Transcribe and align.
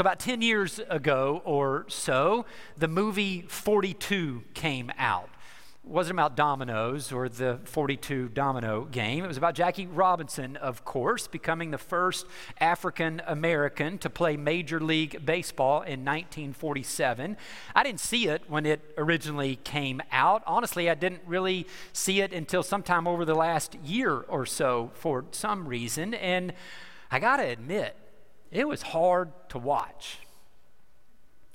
So, 0.00 0.02
about 0.02 0.18
10 0.18 0.40
years 0.40 0.80
ago 0.88 1.42
or 1.44 1.84
so, 1.88 2.46
the 2.74 2.88
movie 2.88 3.42
42 3.42 4.44
came 4.54 4.90
out. 4.96 5.28
It 5.84 5.90
wasn't 5.90 6.14
about 6.14 6.38
dominoes 6.38 7.12
or 7.12 7.28
the 7.28 7.58
42 7.64 8.30
domino 8.30 8.86
game. 8.86 9.24
It 9.24 9.28
was 9.28 9.36
about 9.36 9.54
Jackie 9.54 9.86
Robinson, 9.86 10.56
of 10.56 10.86
course, 10.86 11.26
becoming 11.26 11.70
the 11.70 11.76
first 11.76 12.24
African 12.58 13.20
American 13.26 13.98
to 13.98 14.08
play 14.08 14.38
Major 14.38 14.80
League 14.80 15.26
Baseball 15.26 15.82
in 15.82 16.02
1947. 16.02 17.36
I 17.74 17.82
didn't 17.82 18.00
see 18.00 18.26
it 18.26 18.44
when 18.48 18.64
it 18.64 18.80
originally 18.96 19.56
came 19.56 20.00
out. 20.10 20.42
Honestly, 20.46 20.88
I 20.88 20.94
didn't 20.94 21.24
really 21.26 21.66
see 21.92 22.22
it 22.22 22.32
until 22.32 22.62
sometime 22.62 23.06
over 23.06 23.26
the 23.26 23.34
last 23.34 23.74
year 23.84 24.16
or 24.16 24.46
so 24.46 24.92
for 24.94 25.26
some 25.32 25.68
reason. 25.68 26.14
And 26.14 26.54
I 27.10 27.18
got 27.18 27.36
to 27.36 27.42
admit, 27.42 27.99
it 28.50 28.66
was 28.66 28.82
hard 28.82 29.30
to 29.50 29.58
watch. 29.58 30.18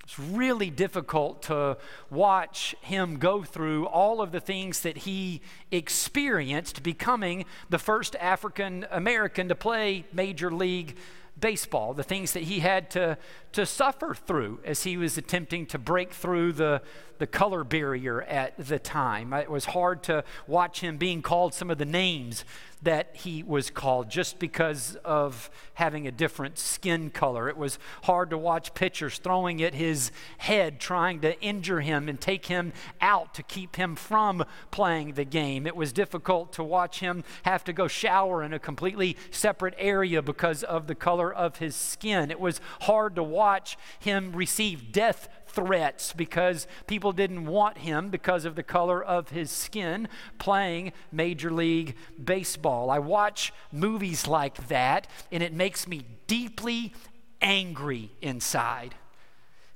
It's 0.05 0.20
really 0.20 0.70
difficult 0.70 1.41
to 1.44 1.77
watch 2.12 2.76
him 2.81 3.18
go 3.18 3.44
through 3.44 3.88
all 3.88 4.21
of 4.21 4.31
the 4.31 4.40
things 4.40 4.81
that 4.81 4.99
he 4.99 5.41
experienced 5.71 6.84
becoming 6.84 7.45
the 7.71 7.80
first 7.80 8.16
African 8.18 8.85
American 8.91 9.48
to 9.48 9.55
play 9.55 10.05
Major 10.13 10.52
League 10.52 10.95
Baseball, 11.40 11.94
the 11.95 12.04
things 12.04 12.34
that 12.34 12.44
he 12.44 12.59
had 12.59 12.91
to, 12.91 13.18
to 13.54 13.66
suffer 13.66 14.13
through 14.13 14.59
as 14.63 14.84
he 14.84 14.96
was 14.96 15.18
attempting 15.18 15.66
to 15.66 15.80
break 15.80 16.13
through 16.13 16.54
the, 16.54 16.82
the 17.18 17.28
color 17.28 17.64
barrier 17.64 18.22
at 18.24 18.54
the 18.58 18.80
time. 18.80 19.34
It 19.34 19.50
was 19.50 19.66
hard 19.66 20.04
to 20.04 20.24
watch 20.48 20.82
him 20.82 20.98
being 20.98 21.22
called 21.22 21.54
some 21.54 21.70
of 21.70 21.78
the 21.78 21.86
names 21.86 22.46
that 22.86 23.10
he 23.14 23.41
was 23.41 23.72
called 23.72 24.10
just 24.10 24.38
because 24.38 24.96
of 25.04 25.50
having 25.74 26.08
a 26.08 26.12
different 26.12 26.60
skin 26.60 27.10
color. 27.10 27.50
It 27.50 27.58
was 27.58 27.80
hard 28.04 28.30
to 28.30 28.38
watch 28.38 28.76
pitchers 28.76 29.18
throwing 29.18 29.64
at 29.64 29.74
his 29.74 30.12
head, 30.38 30.80
trying 30.80 31.22
to 31.22 31.40
injure 31.41 31.82
him 31.82 32.07
and 32.07 32.22
take 32.22 32.46
him 32.46 32.74
out 33.02 33.34
to 33.34 33.44
keep 33.44 33.76
him 33.76 33.96
from 33.96 34.46
playing 34.70 35.13
the 35.13 35.26
game. 35.26 35.66
It 35.66 35.76
was 35.76 35.91
difficult 35.94 36.54
to 36.54 36.63
watch 36.63 37.00
him 37.00 37.24
have 37.44 37.63
to 37.63 37.74
go 37.74 37.88
shower 37.88 38.44
in 38.44 38.54
a 38.54 38.60
completely 38.60 39.18
separate 39.32 39.74
area 39.79 40.22
because 40.22 40.63
of 40.63 40.85
the 40.85 40.96
color 40.96 41.34
of 41.34 41.57
his 41.57 41.76
skin. 41.76 42.29
It 42.29 42.40
was 42.40 42.62
hard 42.82 43.16
to 43.16 43.24
watch 43.24 43.77
him 44.00 44.32
receive 44.34 44.91
death 44.91 45.27
threats 45.55 46.13
because 46.13 46.67
people 46.85 47.11
didn't 47.11 47.45
want 47.45 47.79
him 47.79 48.09
because 48.09 48.45
of 48.45 48.55
the 48.55 48.63
color 48.63 49.03
of 49.03 49.29
his 49.29 49.49
skin 49.49 50.07
playing 50.37 50.91
Major 51.11 51.51
League 51.51 51.95
Baseball. 52.23 52.91
I 52.91 52.99
watch 52.99 53.53
movies 53.71 54.27
like 54.27 54.67
that 54.67 55.07
and 55.31 55.41
it 55.41 55.53
makes 55.53 55.87
me 55.87 56.05
deeply 56.27 56.93
angry 57.41 58.11
inside 58.21 58.95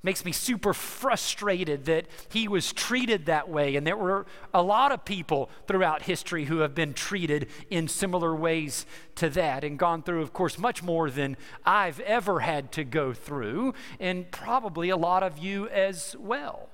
makes 0.03 0.23
me 0.23 0.31
super 0.31 0.73
frustrated 0.73 1.86
that 1.86 2.05
he 2.30 2.47
was 2.47 2.72
treated 2.72 3.25
that 3.25 3.50
way. 3.50 3.75
And 3.75 3.86
there 3.86 3.97
were 3.97 4.25
a 4.53 4.64
lot 4.64 4.91
of 4.91 5.06
people 5.06 5.50
throughout 5.67 6.03
history 6.03 6.45
who 6.45 6.59
have 6.59 6.73
been 6.73 6.94
treated 6.94 7.47
in 7.69 7.88
similar 7.88 8.36
ways 8.36 8.86
to 9.16 9.30
that 9.31 9.64
and 9.64 9.78
gone 9.78 10.03
through, 10.03 10.22
of 10.22 10.33
course, 10.33 10.58
much 10.58 10.81
more 10.81 11.09
than 11.09 11.36
I've 11.66 12.00
ever 12.02 12.39
had 12.39 12.72
to 12.73 12.83
go 12.83 13.14
through, 13.14 13.73
and 14.00 14.30
probably 14.31 14.89
a 14.89 14.97
lot 14.97 15.23
of 15.23 15.38
you 15.38 15.67
as 15.69 16.16
well. 16.17 16.69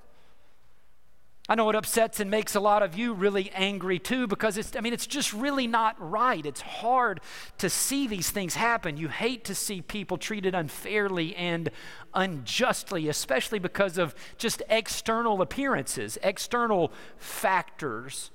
I 1.48 1.54
know 1.54 1.70
it 1.70 1.76
upsets 1.76 2.20
and 2.20 2.32
makes 2.32 2.56
a 2.56 2.60
lot 2.60 2.82
of 2.82 2.98
you 2.98 3.14
really 3.14 3.52
angry 3.52 4.00
too 4.00 4.26
because 4.26 4.58
it's, 4.58 4.76
I 4.76 4.82
mean, 4.82 4.94
it's 4.94 5.06
just 5.06 5.32
really 5.32 5.68
not 5.68 5.96
right. 6.00 6.44
It's 6.44 6.62
hard 6.62 7.22
to 7.60 7.70
see 7.70 8.08
these 8.08 8.32
things 8.32 8.56
happen. 8.56 8.98
You 8.98 9.10
hate 9.10 9.46
to 9.46 9.54
see 9.54 9.82
people 9.82 10.18
treated 10.18 10.56
unfairly 10.56 11.36
and 11.36 11.70
unjustly, 12.16 13.08
especially 13.10 13.60
because 13.60 14.00
of 14.00 14.16
just 14.40 14.64
external 14.70 15.40
appearances, 15.40 16.18
external 16.24 16.92
factors. 17.18 18.32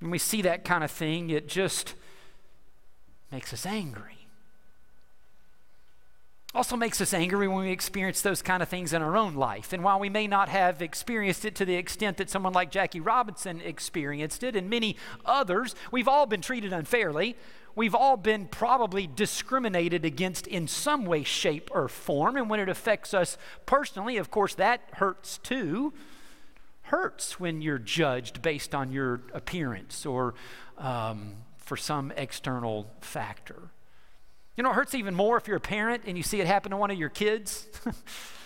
When 0.00 0.10
we 0.10 0.18
see 0.18 0.42
that 0.42 0.64
kind 0.64 0.82
of 0.82 0.90
thing, 0.90 1.30
it 1.30 1.46
just 1.46 1.94
makes 3.30 3.52
us 3.52 3.64
angry. 3.64 4.19
Also 6.52 6.76
makes 6.76 7.00
us 7.00 7.14
angry 7.14 7.46
when 7.46 7.64
we 7.64 7.70
experience 7.70 8.22
those 8.22 8.42
kind 8.42 8.60
of 8.60 8.68
things 8.68 8.92
in 8.92 9.02
our 9.02 9.16
own 9.16 9.34
life. 9.34 9.72
And 9.72 9.84
while 9.84 10.00
we 10.00 10.08
may 10.08 10.26
not 10.26 10.48
have 10.48 10.82
experienced 10.82 11.44
it 11.44 11.54
to 11.56 11.64
the 11.64 11.76
extent 11.76 12.16
that 12.16 12.28
someone 12.28 12.52
like 12.52 12.72
Jackie 12.72 12.98
Robinson 12.98 13.60
experienced 13.60 14.42
it, 14.42 14.56
and 14.56 14.68
many 14.68 14.96
others, 15.24 15.76
we've 15.92 16.08
all 16.08 16.26
been 16.26 16.40
treated 16.40 16.72
unfairly. 16.72 17.36
We've 17.76 17.94
all 17.94 18.16
been 18.16 18.46
probably 18.48 19.06
discriminated 19.06 20.04
against 20.04 20.48
in 20.48 20.66
some 20.66 21.06
way, 21.06 21.22
shape, 21.22 21.70
or 21.72 21.86
form. 21.86 22.36
And 22.36 22.50
when 22.50 22.58
it 22.58 22.68
affects 22.68 23.14
us 23.14 23.38
personally, 23.64 24.16
of 24.16 24.32
course, 24.32 24.56
that 24.56 24.80
hurts 24.94 25.38
too. 25.38 25.92
Hurts 26.82 27.38
when 27.38 27.62
you're 27.62 27.78
judged 27.78 28.42
based 28.42 28.74
on 28.74 28.90
your 28.90 29.20
appearance 29.32 30.04
or 30.04 30.34
um, 30.78 31.36
for 31.58 31.76
some 31.76 32.10
external 32.16 32.90
factor. 33.00 33.70
You 34.60 34.64
know, 34.64 34.72
it 34.72 34.74
hurts 34.74 34.94
even 34.94 35.14
more 35.14 35.38
if 35.38 35.48
you're 35.48 35.56
a 35.56 35.58
parent 35.58 36.02
and 36.04 36.18
you 36.18 36.22
see 36.22 36.38
it 36.38 36.46
happen 36.46 36.70
to 36.72 36.76
one 36.76 36.90
of 36.90 36.98
your 36.98 37.08
kids. 37.08 37.66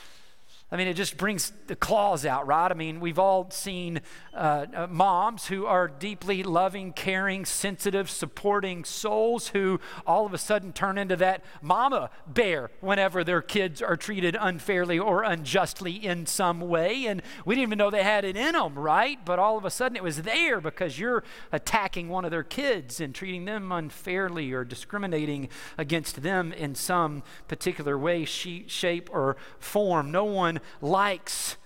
I 0.73 0.77
mean, 0.77 0.89
it 0.89 0.95
just 0.95 1.19
brings 1.19 1.53
the 1.67 1.77
claws 1.77 2.25
out, 2.25 2.47
right? 2.47 2.71
I 2.71 2.75
mean, 2.75 2.99
we've 2.99 3.19
all 3.19 3.51
seen 3.51 4.01
uh, 4.33 4.67
uh, 4.75 4.87
moms 4.89 5.47
who 5.47 5.67
are 5.67 5.87
deeply 5.87 6.43
loving, 6.43 6.93
caring, 6.93 7.45
sensitive, 7.45 8.11
supporting 8.11 8.83
souls 8.85 9.49
who 9.49 9.79
all 10.07 10.25
of 10.25 10.33
a 10.33 10.39
sudden 10.39 10.73
turn 10.73 10.97
into 10.97 11.17
that 11.17 11.45
mama 11.61 12.11
bear 12.27 12.71
whenever 12.81 13.23
their 13.23 13.43
kids 13.43 13.83
are 13.83 13.97
treated 13.97 14.37
unfairly 14.41 14.99
or 14.99 15.23
unjustly 15.23 15.93
in 15.93 16.25
some 16.25 16.61
way. 16.61 17.07
And 17.07 17.23
we 17.45 17.55
didn't 17.55 17.69
even 17.69 17.79
know 17.79 17.91
they 17.91 18.03
had 18.03 18.25
it 18.25 18.37
in 18.37 18.55
them, 18.55 18.77
right? 18.77 19.23
But 19.23 19.39
all 19.39 19.59
of 19.59 19.67
a 19.67 19.71
sudden 19.71 19.97
it 19.97 20.03
was 20.03 20.23
there 20.23 20.63
because 20.63 20.99
you're 20.99 21.23
attacking 21.53 22.09
one 22.09 22.25
of 22.25 22.31
their 22.31 22.43
kids 22.43 23.01
and 23.01 23.15
treating 23.15 23.45
them 23.45 23.71
unfairly 23.71 24.51
or 24.53 24.65
discriminating 24.65 25.51
against 25.77 26.23
them 26.23 26.53
in 26.55 26.75
some 26.75 27.23
particular 27.49 27.99
way, 27.99 28.25
shape, 28.25 29.11
or 29.13 29.37
form. 29.61 30.11
No 30.11 30.25
one 30.25 30.54
likes 30.81 31.57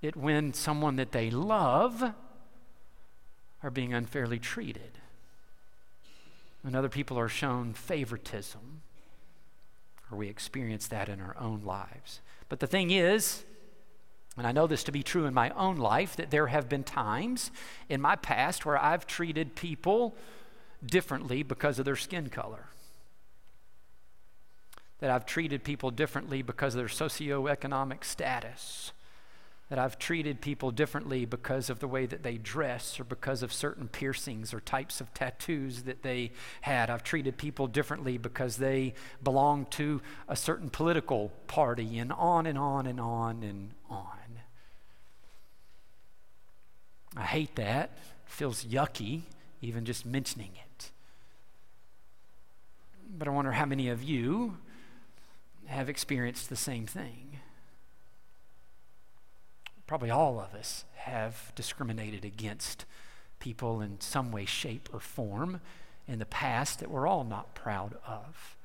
it 0.00 0.16
when 0.16 0.52
someone 0.52 0.96
that 0.96 1.12
they 1.12 1.30
love 1.30 2.14
are 3.62 3.70
being 3.70 3.92
unfairly 3.92 4.38
treated. 4.38 4.98
When 6.62 6.74
other 6.74 6.88
people 6.88 7.18
are 7.18 7.28
shown 7.28 7.72
favoritism, 7.72 8.82
or 10.10 10.18
we 10.18 10.28
experience 10.28 10.86
that 10.88 11.08
in 11.08 11.20
our 11.20 11.36
own 11.38 11.62
lives. 11.64 12.20
But 12.48 12.60
the 12.60 12.66
thing 12.66 12.90
is, 12.90 13.44
and 14.36 14.46
I 14.46 14.52
know 14.52 14.66
this 14.66 14.84
to 14.84 14.92
be 14.92 15.02
true 15.02 15.26
in 15.26 15.34
my 15.34 15.50
own 15.50 15.76
life, 15.76 16.16
that 16.16 16.30
there 16.30 16.46
have 16.46 16.68
been 16.68 16.84
times 16.84 17.50
in 17.88 18.00
my 18.00 18.16
past 18.16 18.64
where 18.64 18.78
I've 18.78 19.06
treated 19.06 19.56
people 19.56 20.14
differently 20.84 21.42
because 21.42 21.78
of 21.78 21.84
their 21.84 21.96
skin 21.96 22.28
color 22.28 22.66
that 25.00 25.10
I've 25.10 25.26
treated 25.26 25.64
people 25.64 25.90
differently 25.90 26.42
because 26.42 26.74
of 26.74 26.78
their 26.78 26.88
socioeconomic 26.88 28.04
status, 28.04 28.92
that 29.68 29.78
I've 29.78 29.98
treated 29.98 30.40
people 30.40 30.70
differently 30.70 31.24
because 31.24 31.70
of 31.70 31.78
the 31.78 31.86
way 31.86 32.06
that 32.06 32.22
they 32.22 32.38
dress 32.38 32.98
or 32.98 33.04
because 33.04 33.42
of 33.42 33.52
certain 33.52 33.86
piercings 33.86 34.52
or 34.54 34.60
types 34.60 35.00
of 35.00 35.12
tattoos 35.14 35.82
that 35.82 36.02
they 36.02 36.32
had. 36.62 36.90
I've 36.90 37.04
treated 37.04 37.36
people 37.36 37.66
differently 37.66 38.18
because 38.18 38.56
they 38.56 38.94
belong 39.22 39.66
to 39.72 40.00
a 40.26 40.34
certain 40.34 40.70
political 40.70 41.32
party, 41.46 41.98
and 41.98 42.12
on 42.12 42.46
and 42.46 42.58
on 42.58 42.86
and 42.86 42.98
on 43.00 43.42
and 43.42 43.70
on. 43.90 44.08
I 47.16 47.24
hate 47.24 47.56
that. 47.56 47.90
It 48.26 48.32
feels 48.32 48.64
yucky, 48.64 49.22
even 49.60 49.84
just 49.84 50.04
mentioning 50.04 50.52
it. 50.54 50.90
But 53.16 53.28
I 53.28 53.30
wonder 53.30 53.52
how 53.52 53.64
many 53.64 53.88
of 53.88 54.02
you 54.02 54.56
have 55.68 55.88
experienced 55.88 56.48
the 56.48 56.56
same 56.56 56.86
thing. 56.86 57.40
Probably 59.86 60.10
all 60.10 60.40
of 60.40 60.54
us 60.54 60.84
have 60.96 61.52
discriminated 61.54 62.24
against 62.24 62.84
people 63.38 63.80
in 63.80 64.00
some 64.00 64.32
way, 64.32 64.44
shape, 64.44 64.88
or 64.92 65.00
form 65.00 65.60
in 66.06 66.18
the 66.18 66.26
past 66.26 66.80
that 66.80 66.90
we're 66.90 67.06
all 67.06 67.24
not 67.24 67.54
proud 67.54 67.96
of. 68.06 68.56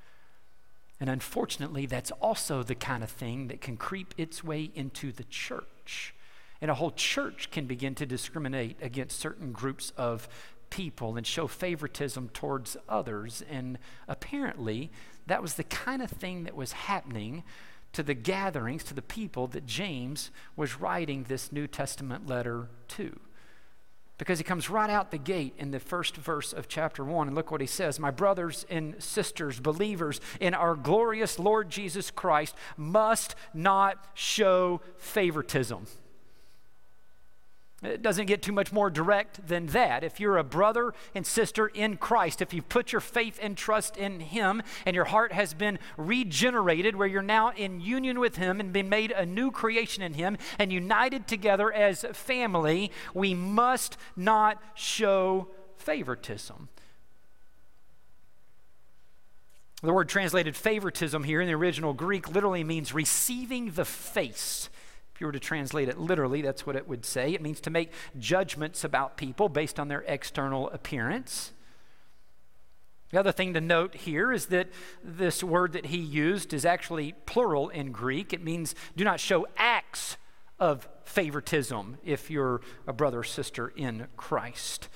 And 1.00 1.10
unfortunately, 1.10 1.86
that's 1.86 2.12
also 2.12 2.64
the 2.64 2.76
kind 2.76 3.04
of 3.04 3.10
thing 3.10 3.48
that 3.48 3.62
can 3.62 3.78
creep 3.78 4.14
its 4.18 4.44
way 4.44 4.72
into 4.74 5.12
the 5.12 5.26
church. 5.26 6.16
And 6.62 6.72
a 6.72 6.76
whole 6.76 6.92
church 6.92 7.52
can 7.52 7.66
begin 7.66 7.94
to 7.96 8.06
discriminate 8.06 8.78
against 8.82 9.20
certain 9.20 9.52
groups 9.52 9.92
of 9.98 10.30
people 10.70 11.18
and 11.18 11.28
show 11.28 11.46
favoritism 11.48 12.30
towards 12.30 12.78
others. 12.88 13.44
And 13.50 13.78
apparently, 14.08 14.92
that 15.28 15.42
was 15.42 15.56
the 15.56 15.64
kind 15.64 16.02
of 16.02 16.10
thing 16.10 16.44
that 16.44 16.56
was 16.56 16.72
happening 16.74 17.44
to 17.94 18.04
the 18.04 18.14
gatherings, 18.14 18.84
to 18.86 18.94
the 18.94 19.02
people 19.02 19.48
that 19.48 19.66
James 19.66 20.32
was 20.56 20.80
writing 20.80 21.26
this 21.28 21.52
New 21.52 21.68
Testament 21.68 22.28
letter 22.28 22.70
to. 22.90 23.20
because 24.18 24.38
he 24.38 24.44
comes 24.44 24.70
right 24.70 24.90
out 24.90 25.12
the 25.12 25.18
gate 25.18 25.54
in 25.58 25.72
the 25.72 25.80
first 25.80 26.16
verse 26.16 26.54
of 26.54 26.68
chapter 26.68 27.04
1. 27.04 27.28
And 27.28 27.36
look 27.36 27.52
what 27.52 27.62
he 27.62 27.68
says 27.68 28.00
My 28.00 28.12
brothers 28.12 28.66
and 28.70 28.96
sisters, 29.02 29.60
believers 29.60 30.22
in 30.40 30.54
our 30.54 30.76
glorious 30.76 31.40
Lord 31.40 31.70
Jesus 31.70 32.10
Christ, 32.12 32.56
must 32.78 33.36
not 33.54 34.08
show 34.14 34.82
favoritism. 34.98 35.88
It 37.84 38.02
doesn't 38.02 38.28
get 38.28 38.42
too 38.42 38.54
much 38.54 38.72
more 38.72 38.90
direct 38.90 39.46
than 39.46 39.68
that. 39.68 40.06
If 40.06 40.20
you're 40.20 40.38
a 40.38 40.44
brother 40.44 40.94
and 41.14 41.28
sister 41.28 41.68
in 41.68 41.98
Christ, 41.98 42.42
if 42.42 42.54
you've 42.54 42.70
put 42.70 42.94
your 42.94 43.02
faith 43.02 43.38
and 43.42 43.58
trust 43.58 43.98
in 43.98 44.22
Him 44.22 44.64
and 44.86 44.96
your 44.96 45.06
heart 45.06 45.34
has 45.34 45.54
been 45.54 45.80
regenerated, 45.98 46.96
where 46.96 47.08
you're 47.08 47.22
now 47.22 47.52
in 47.52 47.82
union 47.82 48.22
with 48.22 48.38
Him 48.38 48.62
and 48.62 48.72
been 48.72 48.88
made 48.88 49.12
a 49.12 49.26
new 49.26 49.52
creation 49.52 50.02
in 50.02 50.14
Him 50.14 50.38
and 50.58 50.72
united 50.72 51.28
together 51.28 51.74
as 51.74 52.06
family, 52.14 52.90
we 53.14 53.34
must 53.34 53.98
not 54.16 54.64
show 54.76 55.50
favoritism. 55.76 56.70
The 59.82 59.92
word 59.92 60.08
translated 60.08 60.56
favoritism 60.56 61.26
here 61.26 61.42
in 61.42 61.48
the 61.48 61.56
original 61.56 61.94
Greek 61.94 62.34
literally 62.34 62.64
means 62.64 62.94
receiving 62.94 63.72
the 63.72 63.84
face 63.84 64.70
if 65.14 65.22
you 65.22 65.28
were 65.28 65.34
to 65.34 65.40
translate 65.40 65.90
it 65.90 66.00
literally, 66.00 66.42
that's 66.42 66.66
what 66.66 66.76
it 66.76 66.88
would 66.88 67.06
say. 67.06 67.34
It 67.34 67.42
means 67.42 67.62
to 67.62 67.70
make 67.70 67.92
judgments 68.18 68.84
about 68.84 69.18
people 69.18 69.48
based 69.50 69.80
on 69.80 69.88
their 69.88 70.04
external 70.08 70.70
appearance. 70.72 71.52
The 73.12 73.20
other 73.20 73.32
thing 73.32 73.54
to 73.54 73.62
note 73.62 73.94
here 73.94 74.32
is 74.32 74.48
that 74.48 74.70
this 75.04 75.44
word 75.44 75.74
that 75.74 75.88
he 75.88 76.00
used 76.00 76.52
is 76.52 76.66
actually 76.66 77.14
plural 77.28 77.70
in 77.70 77.92
Greek. 77.92 78.34
It 78.34 78.44
means 78.44 78.74
do 78.96 79.04
not 79.04 79.20
show 79.20 79.46
acts 79.56 80.18
of 80.60 80.88
favoritism 81.04 81.98
if 82.04 82.32
you're 82.32 82.62
a 82.88 82.94
brother 82.94 83.20
or 83.20 83.24
sister 83.24 83.72
in 83.76 84.08
Christ. 84.18 84.90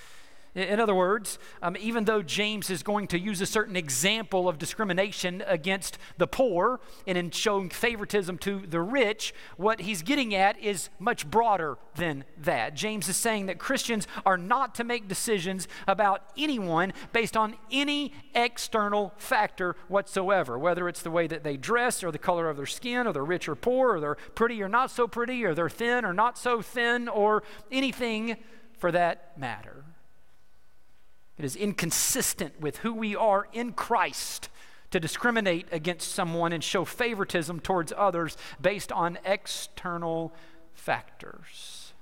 In 0.57 0.79
other 0.79 0.95
words, 0.95 1.37
um, 1.61 1.77
even 1.79 2.05
though 2.05 2.23
James 2.23 2.71
is 2.71 2.81
going 2.81 3.07
to 3.09 3.19
use 3.19 3.41
a 3.41 3.45
certain 3.45 3.75
example 3.75 4.49
of 4.49 4.57
discrimination 4.57 5.43
against 5.45 5.99
the 6.17 6.25
poor 6.25 6.79
and 7.05 7.15
in 7.15 7.29
showing 7.29 7.69
favoritism 7.69 8.39
to 8.39 8.65
the 8.65 8.81
rich, 8.81 9.35
what 9.57 9.81
he's 9.81 10.01
getting 10.01 10.33
at 10.33 10.59
is 10.59 10.89
much 10.97 11.29
broader 11.29 11.77
than 11.93 12.23
that. 12.39 12.73
James 12.73 13.07
is 13.07 13.15
saying 13.15 13.45
that 13.45 13.59
Christians 13.59 14.07
are 14.25 14.35
not 14.35 14.73
to 14.75 14.83
make 14.83 15.07
decisions 15.07 15.67
about 15.87 16.23
anyone 16.35 16.91
based 17.13 17.37
on 17.37 17.55
any 17.71 18.11
external 18.33 19.13
factor 19.17 19.75
whatsoever, 19.87 20.57
whether 20.57 20.89
it's 20.89 21.03
the 21.03 21.11
way 21.11 21.27
that 21.27 21.43
they 21.43 21.55
dress 21.55 22.03
or 22.03 22.11
the 22.11 22.17
color 22.17 22.49
of 22.49 22.57
their 22.57 22.65
skin 22.65 23.05
or 23.05 23.13
they're 23.13 23.23
rich 23.23 23.47
or 23.47 23.53
poor 23.53 23.97
or 23.97 23.99
they're 23.99 24.17
pretty 24.33 24.59
or 24.63 24.69
not 24.69 24.89
so 24.89 25.07
pretty 25.07 25.45
or 25.45 25.53
they're 25.53 25.69
thin 25.69 26.03
or 26.03 26.13
not 26.13 26.35
so 26.35 26.63
thin 26.63 27.07
or 27.07 27.43
anything 27.71 28.37
for 28.79 28.91
that 28.91 29.37
matter. 29.37 29.76
It 31.37 31.45
is 31.45 31.55
inconsistent 31.55 32.59
with 32.59 32.77
who 32.77 32.93
we 32.93 33.15
are 33.15 33.47
in 33.53 33.73
Christ 33.73 34.49
to 34.91 34.99
discriminate 34.99 35.67
against 35.71 36.11
someone 36.11 36.53
and 36.53 36.63
show 36.63 36.85
favoritism 36.85 37.59
towards 37.59 37.93
others 37.95 38.37
based 38.61 38.91
on 38.91 39.19
external 39.25 40.33
factors. 40.73 41.93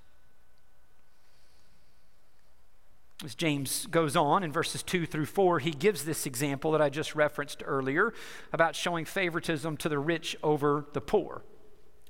As 3.24 3.34
James 3.34 3.88
goes 3.88 4.16
on 4.16 4.44
in 4.44 4.52
verses 4.52 4.84
2 4.84 5.06
through 5.06 5.26
4, 5.26 5.60
he 5.60 5.72
gives 5.72 6.04
this 6.04 6.26
example 6.26 6.72
that 6.72 6.82
I 6.82 6.90
just 6.90 7.16
referenced 7.16 7.64
earlier 7.66 8.14
about 8.52 8.76
showing 8.76 9.06
favoritism 9.06 9.78
to 9.78 9.90
the 9.90 9.98
rich 9.98 10.36
over 10.44 10.86
the 10.94 11.02
poor. 11.02 11.42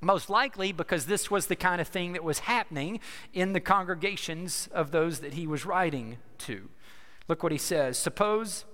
Most 0.01 0.29
likely 0.29 0.71
because 0.71 1.05
this 1.05 1.31
was 1.31 1.47
the 1.47 1.55
kind 1.55 1.79
of 1.79 1.87
thing 1.87 2.13
that 2.13 2.23
was 2.23 2.39
happening 2.39 2.99
in 3.33 3.53
the 3.53 3.59
congregations 3.59 4.67
of 4.73 4.91
those 4.91 5.19
that 5.19 5.33
he 5.33 5.47
was 5.47 5.65
writing 5.65 6.17
to. 6.39 6.69
Look 7.27 7.43
what 7.43 7.51
he 7.51 7.57
says. 7.57 7.97
Suppose 7.97 8.65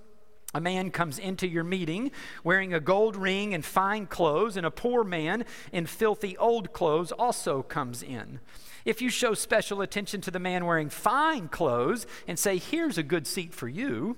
a 0.54 0.60
man 0.60 0.92
comes 0.92 1.18
into 1.18 1.48
your 1.48 1.64
meeting 1.64 2.12
wearing 2.44 2.74
a 2.74 2.80
gold 2.80 3.16
ring 3.16 3.54
and 3.54 3.64
fine 3.64 4.06
clothes, 4.06 4.58
and 4.58 4.66
a 4.66 4.72
poor 4.72 5.04
man 5.04 5.46
in 5.72 5.86
filthy 5.86 6.38
old 6.38 6.74
clothes 6.74 7.12
also 7.12 7.62
comes 7.62 8.04
in. 8.04 8.40
If 8.84 9.02
you 9.02 9.10
show 9.10 9.34
special 9.34 9.82
attention 9.82 10.22
to 10.22 10.32
the 10.32 10.40
man 10.40 10.66
wearing 10.66 10.90
fine 10.90 11.48
clothes 11.48 12.06
and 12.28 12.38
say, 12.38 12.58
Here's 12.58 12.98
a 12.98 13.04
good 13.04 13.28
seat 13.28 13.54
for 13.54 13.70
you, 13.70 14.18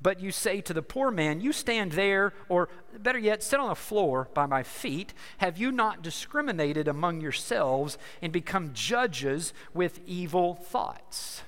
but 0.00 0.20
you 0.20 0.30
say 0.30 0.60
to 0.60 0.74
the 0.74 0.82
poor 0.82 1.10
man, 1.10 1.40
You 1.40 1.52
stand 1.52 1.92
there, 1.92 2.34
or 2.48 2.68
better 2.96 3.18
yet, 3.18 3.42
sit 3.42 3.58
on 3.58 3.70
the 3.70 3.74
floor 3.74 4.28
by 4.34 4.46
my 4.46 4.62
feet, 4.62 5.14
have 5.38 5.58
you 5.58 5.72
not 5.72 6.02
discriminated 6.02 6.86
among 6.86 7.20
yourselves 7.20 7.98
and 8.22 8.32
become 8.32 8.74
judges 8.74 9.52
with 9.72 10.00
evil 10.06 10.54
thoughts? 10.54 11.42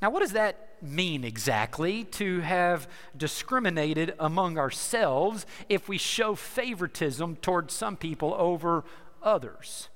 Now, 0.00 0.10
what 0.10 0.20
does 0.20 0.32
that 0.32 0.68
mean 0.80 1.24
exactly 1.24 2.04
to 2.04 2.40
have 2.40 2.88
discriminated 3.16 4.14
among 4.18 4.58
ourselves 4.58 5.44
if 5.68 5.88
we 5.88 5.98
show 5.98 6.34
favoritism 6.34 7.36
towards 7.36 7.74
some 7.74 7.96
people 7.96 8.34
over 8.34 8.84
others? 9.22 9.88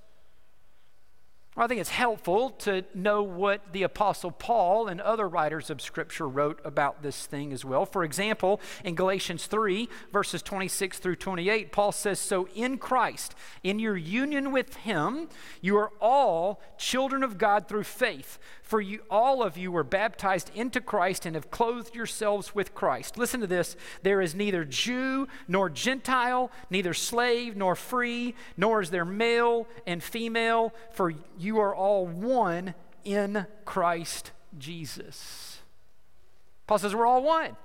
Well, 1.55 1.67
I 1.67 1.69
think 1.69 1.83
it's 1.83 1.91
helpful 1.91 2.49
to 2.61 2.83
know 2.95 3.23
what 3.23 3.75
the 3.75 3.83
Apostle 3.83 4.31
Paul 4.31 4.89
and 4.89 5.03
other 5.03 5.29
writers 5.29 5.69
of 5.69 5.83
Scripture 5.83 6.27
wrote 6.27 6.59
about 6.65 7.03
this 7.03 7.27
thing 7.27 7.53
as 7.53 7.63
well. 7.63 7.85
For 7.85 8.05
example, 8.05 8.59
in 8.85 8.95
Galatians 8.95 9.47
3, 9.49 9.87
verses 10.15 10.41
26 10.41 10.99
through 10.99 11.17
28, 11.17 11.71
Paul 11.71 11.93
says, 11.93 12.19
So 12.19 12.49
in 12.55 12.79
Christ, 12.79 13.35
in 13.63 13.79
your 13.79 13.99
union 13.99 14.51
with 14.51 14.77
Him, 14.77 15.29
you 15.61 15.77
are 15.77 15.93
all 16.01 16.63
children 16.79 17.23
of 17.23 17.37
God 17.37 17.69
through 17.69 17.85
faith. 17.85 18.39
For 18.63 18.81
you, 18.81 19.01
all 19.11 19.43
of 19.43 19.59
you 19.59 19.71
were 19.71 19.85
baptized 19.85 20.51
into 20.55 20.81
Christ 20.81 21.27
and 21.27 21.35
have 21.35 21.51
clothed 21.51 21.95
yourselves 21.95 22.55
with 22.55 22.75
Christ. 22.75 23.19
Listen 23.19 23.43
to 23.43 23.47
this 23.47 23.77
there 24.03 24.23
is 24.23 24.35
neither 24.35 24.65
Jew 24.65 25.29
nor 25.47 25.69
Gentile, 25.69 26.51
neither 26.71 26.95
slave 26.95 27.55
nor 27.59 27.77
free, 27.77 28.35
nor 28.57 28.81
is 28.81 28.89
there 28.89 29.05
male 29.05 29.67
and 29.87 30.03
female, 30.03 30.73
for 30.93 31.13
you 31.43 31.59
are 31.59 31.75
all 31.75 32.07
one 32.07 32.75
in 33.05 33.47
Christ 33.65 34.31
Jesus. 34.59 35.61
Paul 36.67 36.79
says 36.79 36.95
we're 36.95 37.07
all 37.07 37.23
one. 37.23 37.57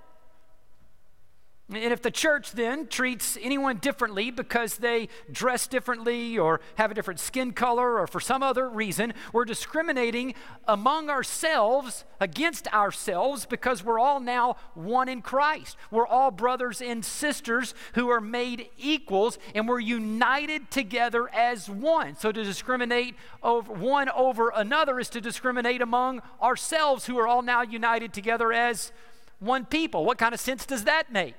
And 1.69 1.91
if 1.91 2.01
the 2.01 2.11
church 2.11 2.53
then 2.53 2.87
treats 2.87 3.37
anyone 3.41 3.77
differently 3.77 4.31
because 4.31 4.77
they 4.77 5.09
dress 5.29 5.67
differently 5.67 6.37
or 6.37 6.61
have 6.75 6.91
a 6.91 6.93
different 6.93 7.19
skin 7.19 7.51
color 7.51 7.99
or 7.99 8.07
for 8.07 8.21
some 8.21 8.41
other 8.41 8.69
reason, 8.69 9.13
we're 9.33 9.43
discriminating 9.43 10.33
among 10.65 11.09
ourselves 11.09 12.05
against 12.21 12.73
ourselves 12.73 13.45
because 13.45 13.83
we're 13.83 13.99
all 13.99 14.21
now 14.21 14.55
one 14.75 15.09
in 15.09 15.21
Christ. 15.21 15.75
We're 15.91 16.07
all 16.07 16.31
brothers 16.31 16.81
and 16.81 17.03
sisters 17.03 17.73
who 17.95 18.07
are 18.07 18.21
made 18.21 18.69
equals 18.77 19.37
and 19.53 19.67
we're 19.67 19.81
united 19.81 20.71
together 20.71 21.27
as 21.33 21.69
one. 21.69 22.15
So 22.15 22.31
to 22.31 22.43
discriminate 22.45 23.15
over 23.43 23.73
one 23.73 24.07
over 24.11 24.53
another 24.55 25.01
is 25.01 25.09
to 25.09 25.19
discriminate 25.19 25.81
among 25.81 26.21
ourselves 26.41 27.07
who 27.07 27.19
are 27.19 27.27
all 27.27 27.41
now 27.41 27.61
united 27.61 28.13
together 28.13 28.53
as 28.53 28.93
one 29.39 29.65
people. 29.65 30.05
What 30.05 30.17
kind 30.17 30.33
of 30.33 30.39
sense 30.39 30.65
does 30.65 30.85
that 30.85 31.11
make? 31.11 31.35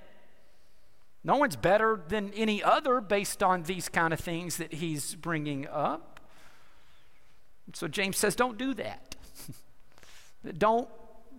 No 1.28 1.36
one's 1.36 1.56
better 1.56 2.00
than 2.08 2.32
any 2.32 2.62
other 2.62 3.02
based 3.02 3.42
on 3.42 3.64
these 3.64 3.90
kind 3.90 4.14
of 4.14 4.18
things 4.18 4.56
that 4.56 4.72
he's 4.72 5.14
bringing 5.14 5.68
up. 5.68 6.20
So 7.74 7.86
James 7.86 8.16
says, 8.16 8.34
don't 8.34 8.56
do 8.56 8.72
that. 8.72 9.14
don't 10.56 10.88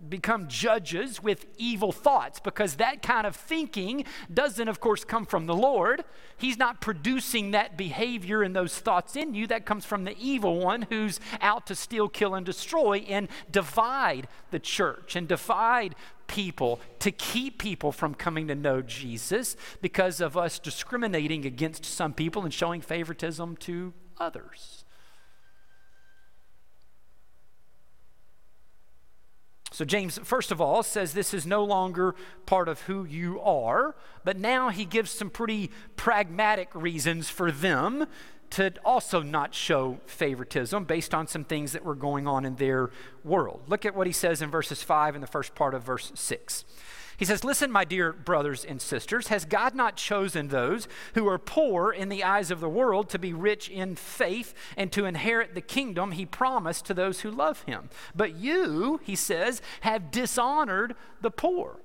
become 0.08 0.46
judges 0.46 1.20
with 1.20 1.44
evil 1.58 1.90
thoughts 1.90 2.38
because 2.38 2.76
that 2.76 3.02
kind 3.02 3.26
of 3.26 3.34
thinking 3.34 4.04
doesn't, 4.32 4.68
of 4.68 4.78
course, 4.78 5.04
come 5.04 5.26
from 5.26 5.46
the 5.46 5.56
Lord. 5.56 6.04
He's 6.38 6.56
not 6.56 6.80
producing 6.80 7.50
that 7.50 7.76
behavior 7.76 8.44
and 8.44 8.54
those 8.54 8.78
thoughts 8.78 9.16
in 9.16 9.34
you. 9.34 9.48
That 9.48 9.66
comes 9.66 9.84
from 9.84 10.04
the 10.04 10.16
evil 10.16 10.60
one 10.60 10.86
who's 10.88 11.18
out 11.40 11.66
to 11.66 11.74
steal, 11.74 12.08
kill, 12.08 12.36
and 12.36 12.46
destroy 12.46 12.98
and 13.08 13.26
divide 13.50 14.28
the 14.52 14.60
church 14.60 15.16
and 15.16 15.26
divide 15.26 15.96
people 16.30 16.78
to 17.00 17.10
keep 17.10 17.58
people 17.58 17.90
from 17.90 18.14
coming 18.14 18.46
to 18.46 18.54
know 18.54 18.80
Jesus 18.82 19.56
because 19.82 20.20
of 20.20 20.36
us 20.36 20.60
discriminating 20.60 21.44
against 21.44 21.84
some 21.84 22.14
people 22.14 22.44
and 22.44 22.54
showing 22.54 22.80
favoritism 22.80 23.56
to 23.56 23.92
others. 24.18 24.84
So, 29.72 29.84
James, 29.84 30.20
first 30.22 30.52
of 30.52 30.60
all, 30.60 30.84
says 30.84 31.14
this 31.14 31.34
is 31.34 31.46
no 31.46 31.64
longer 31.64 32.14
part 32.46 32.68
of 32.68 32.82
who 32.82 33.04
you 33.04 33.40
are, 33.40 33.96
but 34.24 34.38
now 34.38 34.68
he 34.68 34.84
gives 34.84 35.10
some 35.10 35.30
pretty 35.30 35.70
pragmatic 35.96 36.68
reasons 36.74 37.28
for 37.28 37.50
them 37.50 38.06
to 38.50 38.72
also 38.84 39.22
not 39.22 39.54
show 39.54 40.00
favoritism 40.06 40.84
based 40.84 41.14
on 41.14 41.26
some 41.26 41.44
things 41.44 41.72
that 41.72 41.84
were 41.84 41.94
going 41.94 42.26
on 42.26 42.44
in 42.44 42.56
their 42.56 42.90
world. 43.24 43.62
Look 43.68 43.84
at 43.84 43.94
what 43.94 44.06
he 44.06 44.12
says 44.12 44.42
in 44.42 44.50
verses 44.50 44.82
5 44.82 45.14
and 45.14 45.22
the 45.22 45.28
first 45.28 45.54
part 45.54 45.74
of 45.74 45.82
verse 45.82 46.12
6. 46.14 46.64
He 47.20 47.26
says, 47.26 47.44
Listen, 47.44 47.70
my 47.70 47.84
dear 47.84 48.14
brothers 48.14 48.64
and 48.64 48.80
sisters, 48.80 49.28
has 49.28 49.44
God 49.44 49.74
not 49.74 49.94
chosen 49.94 50.48
those 50.48 50.88
who 51.12 51.28
are 51.28 51.38
poor 51.38 51.92
in 51.92 52.08
the 52.08 52.24
eyes 52.24 52.50
of 52.50 52.60
the 52.60 52.68
world 52.68 53.10
to 53.10 53.18
be 53.18 53.34
rich 53.34 53.68
in 53.68 53.94
faith 53.94 54.54
and 54.74 54.90
to 54.92 55.04
inherit 55.04 55.54
the 55.54 55.60
kingdom 55.60 56.12
he 56.12 56.24
promised 56.24 56.86
to 56.86 56.94
those 56.94 57.20
who 57.20 57.30
love 57.30 57.62
him? 57.64 57.90
But 58.16 58.36
you, 58.36 59.00
he 59.04 59.16
says, 59.16 59.60
have 59.82 60.10
dishonored 60.10 60.96
the 61.20 61.30
poor. 61.30 61.79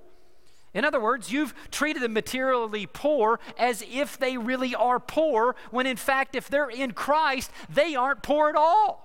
In 0.76 0.84
other 0.84 1.00
words, 1.00 1.32
you've 1.32 1.56
treated 1.72 2.04
the 2.04 2.10
materially 2.10 2.86
poor 2.86 3.40
as 3.58 3.82
if 3.90 4.20
they 4.20 4.38
really 4.38 4.76
are 4.76 5.00
poor, 5.00 5.56
when 5.72 5.88
in 5.88 5.96
fact, 5.96 6.36
if 6.36 6.50
they're 6.50 6.70
in 6.70 6.92
Christ, 6.92 7.50
they 7.74 7.96
aren't 7.96 8.22
poor 8.22 8.50
at 8.50 8.56
all. 8.56 9.02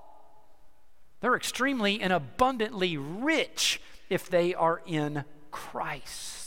They're 1.20 1.36
extremely 1.36 2.00
and 2.00 2.12
abundantly 2.12 2.96
rich 2.96 3.80
if 4.08 4.28
they 4.28 4.52
are 4.52 4.82
in 4.84 5.24
Christ. 5.52 6.39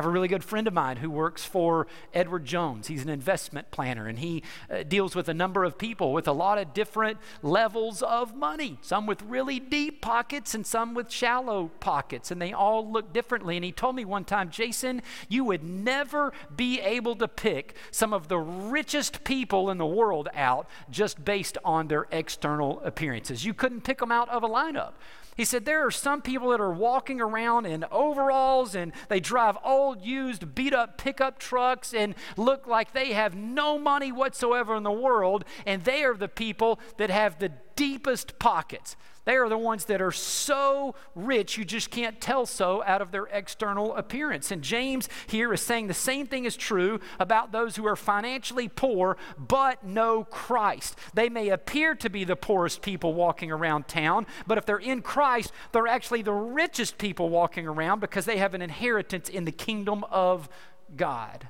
I 0.00 0.02
have 0.02 0.08
a 0.08 0.12
really 0.12 0.28
good 0.28 0.42
friend 0.42 0.66
of 0.66 0.72
mine 0.72 0.96
who 0.96 1.10
works 1.10 1.44
for 1.44 1.86
Edward 2.14 2.46
Jones. 2.46 2.86
He's 2.86 3.02
an 3.02 3.10
investment 3.10 3.70
planner 3.70 4.08
and 4.08 4.18
he 4.18 4.42
uh, 4.70 4.82
deals 4.82 5.14
with 5.14 5.28
a 5.28 5.34
number 5.34 5.62
of 5.62 5.76
people 5.76 6.14
with 6.14 6.26
a 6.26 6.32
lot 6.32 6.56
of 6.56 6.72
different 6.72 7.18
levels 7.42 8.00
of 8.00 8.34
money, 8.34 8.78
some 8.80 9.04
with 9.04 9.20
really 9.20 9.60
deep 9.60 10.00
pockets 10.00 10.54
and 10.54 10.66
some 10.66 10.94
with 10.94 11.10
shallow 11.10 11.70
pockets, 11.80 12.30
and 12.30 12.40
they 12.40 12.50
all 12.50 12.90
look 12.90 13.12
differently. 13.12 13.56
And 13.58 13.64
he 13.64 13.72
told 13.72 13.94
me 13.94 14.06
one 14.06 14.24
time, 14.24 14.48
Jason, 14.48 15.02
you 15.28 15.44
would 15.44 15.62
never 15.62 16.32
be 16.56 16.80
able 16.80 17.14
to 17.16 17.28
pick 17.28 17.74
some 17.90 18.14
of 18.14 18.28
the 18.28 18.38
richest 18.38 19.22
people 19.22 19.68
in 19.68 19.76
the 19.76 19.84
world 19.84 20.30
out 20.34 20.66
just 20.88 21.22
based 21.26 21.58
on 21.62 21.88
their 21.88 22.06
external 22.10 22.80
appearances. 22.86 23.44
You 23.44 23.52
couldn't 23.52 23.82
pick 23.82 23.98
them 23.98 24.10
out 24.10 24.30
of 24.30 24.42
a 24.42 24.48
lineup. 24.48 24.92
He 25.40 25.46
said, 25.46 25.64
There 25.64 25.86
are 25.86 25.90
some 25.90 26.20
people 26.20 26.50
that 26.50 26.60
are 26.60 26.70
walking 26.70 27.18
around 27.18 27.64
in 27.64 27.86
overalls 27.90 28.74
and 28.74 28.92
they 29.08 29.20
drive 29.20 29.56
old, 29.64 29.89
used, 29.98 30.54
beat 30.54 30.74
up 30.74 30.98
pickup 30.98 31.38
trucks 31.38 31.92
and 31.94 32.14
look 32.36 32.66
like 32.66 32.92
they 32.92 33.12
have 33.12 33.34
no 33.34 33.78
money 33.78 34.12
whatsoever 34.12 34.76
in 34.76 34.82
the 34.82 34.90
world, 34.90 35.44
and 35.66 35.84
they 35.84 36.04
are 36.04 36.14
the 36.14 36.28
people 36.28 36.78
that 36.98 37.10
have 37.10 37.38
the 37.38 37.52
deepest 37.76 38.38
pockets. 38.38 38.96
They 39.30 39.36
are 39.36 39.48
the 39.48 39.56
ones 39.56 39.84
that 39.84 40.02
are 40.02 40.10
so 40.10 40.96
rich 41.14 41.56
you 41.56 41.64
just 41.64 41.92
can't 41.92 42.20
tell 42.20 42.46
so 42.46 42.82
out 42.82 43.00
of 43.00 43.12
their 43.12 43.26
external 43.26 43.94
appearance. 43.94 44.50
And 44.50 44.60
James 44.60 45.08
here 45.28 45.52
is 45.52 45.60
saying 45.60 45.86
the 45.86 45.94
same 45.94 46.26
thing 46.26 46.46
is 46.46 46.56
true 46.56 46.98
about 47.20 47.52
those 47.52 47.76
who 47.76 47.86
are 47.86 47.94
financially 47.94 48.66
poor 48.66 49.16
but 49.38 49.84
know 49.84 50.24
Christ. 50.24 50.96
They 51.14 51.28
may 51.28 51.50
appear 51.50 51.94
to 51.94 52.10
be 52.10 52.24
the 52.24 52.34
poorest 52.34 52.82
people 52.82 53.14
walking 53.14 53.52
around 53.52 53.86
town, 53.86 54.26
but 54.48 54.58
if 54.58 54.66
they're 54.66 54.78
in 54.78 55.00
Christ, 55.00 55.52
they're 55.70 55.86
actually 55.86 56.22
the 56.22 56.32
richest 56.32 56.98
people 56.98 57.28
walking 57.28 57.68
around 57.68 58.00
because 58.00 58.24
they 58.24 58.38
have 58.38 58.54
an 58.54 58.62
inheritance 58.62 59.28
in 59.28 59.44
the 59.44 59.52
kingdom 59.52 60.02
of 60.10 60.48
God. 60.96 61.46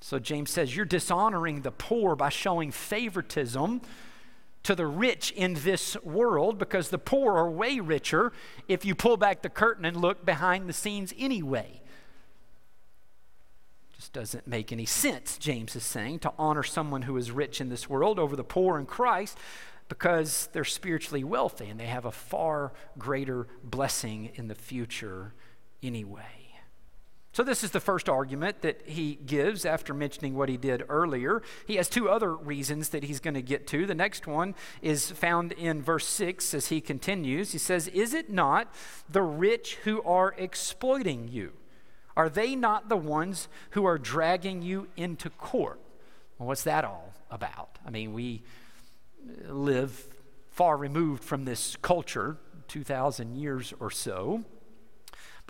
So 0.00 0.18
James 0.18 0.50
says, 0.50 0.74
You're 0.74 0.86
dishonoring 0.86 1.60
the 1.60 1.70
poor 1.70 2.16
by 2.16 2.30
showing 2.30 2.72
favoritism 2.72 3.82
to 4.62 4.74
the 4.74 4.86
rich 4.86 5.30
in 5.32 5.54
this 5.54 5.96
world 6.02 6.58
because 6.58 6.90
the 6.90 6.98
poor 6.98 7.36
are 7.36 7.50
way 7.50 7.80
richer 7.80 8.32
if 8.68 8.84
you 8.84 8.94
pull 8.94 9.16
back 9.16 9.42
the 9.42 9.48
curtain 9.48 9.84
and 9.84 9.96
look 9.96 10.24
behind 10.24 10.68
the 10.68 10.72
scenes 10.72 11.14
anyway. 11.18 11.80
Just 13.96 14.12
doesn't 14.12 14.46
make 14.46 14.72
any 14.72 14.86
sense, 14.86 15.38
James 15.38 15.76
is 15.76 15.84
saying, 15.84 16.20
to 16.20 16.32
honor 16.38 16.62
someone 16.62 17.02
who 17.02 17.16
is 17.16 17.30
rich 17.30 17.60
in 17.60 17.68
this 17.68 17.88
world 17.88 18.18
over 18.18 18.36
the 18.36 18.44
poor 18.44 18.78
in 18.78 18.86
Christ 18.86 19.38
because 19.88 20.48
they're 20.52 20.64
spiritually 20.64 21.24
wealthy 21.24 21.68
and 21.68 21.78
they 21.78 21.86
have 21.86 22.04
a 22.04 22.12
far 22.12 22.72
greater 22.98 23.46
blessing 23.62 24.30
in 24.36 24.48
the 24.48 24.54
future 24.54 25.34
anyway. 25.82 26.39
So, 27.40 27.44
this 27.44 27.64
is 27.64 27.70
the 27.70 27.80
first 27.80 28.10
argument 28.10 28.60
that 28.60 28.82
he 28.84 29.14
gives 29.14 29.64
after 29.64 29.94
mentioning 29.94 30.34
what 30.34 30.50
he 30.50 30.58
did 30.58 30.84
earlier. 30.90 31.40
He 31.66 31.76
has 31.76 31.88
two 31.88 32.10
other 32.10 32.36
reasons 32.36 32.90
that 32.90 33.04
he's 33.04 33.18
going 33.18 33.32
to 33.32 33.40
get 33.40 33.66
to. 33.68 33.86
The 33.86 33.94
next 33.94 34.26
one 34.26 34.54
is 34.82 35.10
found 35.10 35.52
in 35.52 35.80
verse 35.80 36.06
6 36.06 36.52
as 36.52 36.66
he 36.66 36.82
continues. 36.82 37.52
He 37.52 37.56
says, 37.56 37.88
Is 37.88 38.12
it 38.12 38.28
not 38.28 38.70
the 39.08 39.22
rich 39.22 39.76
who 39.84 40.02
are 40.02 40.34
exploiting 40.36 41.28
you? 41.28 41.54
Are 42.14 42.28
they 42.28 42.54
not 42.54 42.90
the 42.90 42.98
ones 42.98 43.48
who 43.70 43.86
are 43.86 43.96
dragging 43.96 44.60
you 44.60 44.88
into 44.98 45.30
court? 45.30 45.80
Well, 46.38 46.48
what's 46.48 46.64
that 46.64 46.84
all 46.84 47.14
about? 47.30 47.78
I 47.86 47.88
mean, 47.88 48.12
we 48.12 48.42
live 49.48 50.08
far 50.50 50.76
removed 50.76 51.24
from 51.24 51.46
this 51.46 51.74
culture, 51.80 52.36
2,000 52.68 53.34
years 53.34 53.72
or 53.80 53.90
so. 53.90 54.44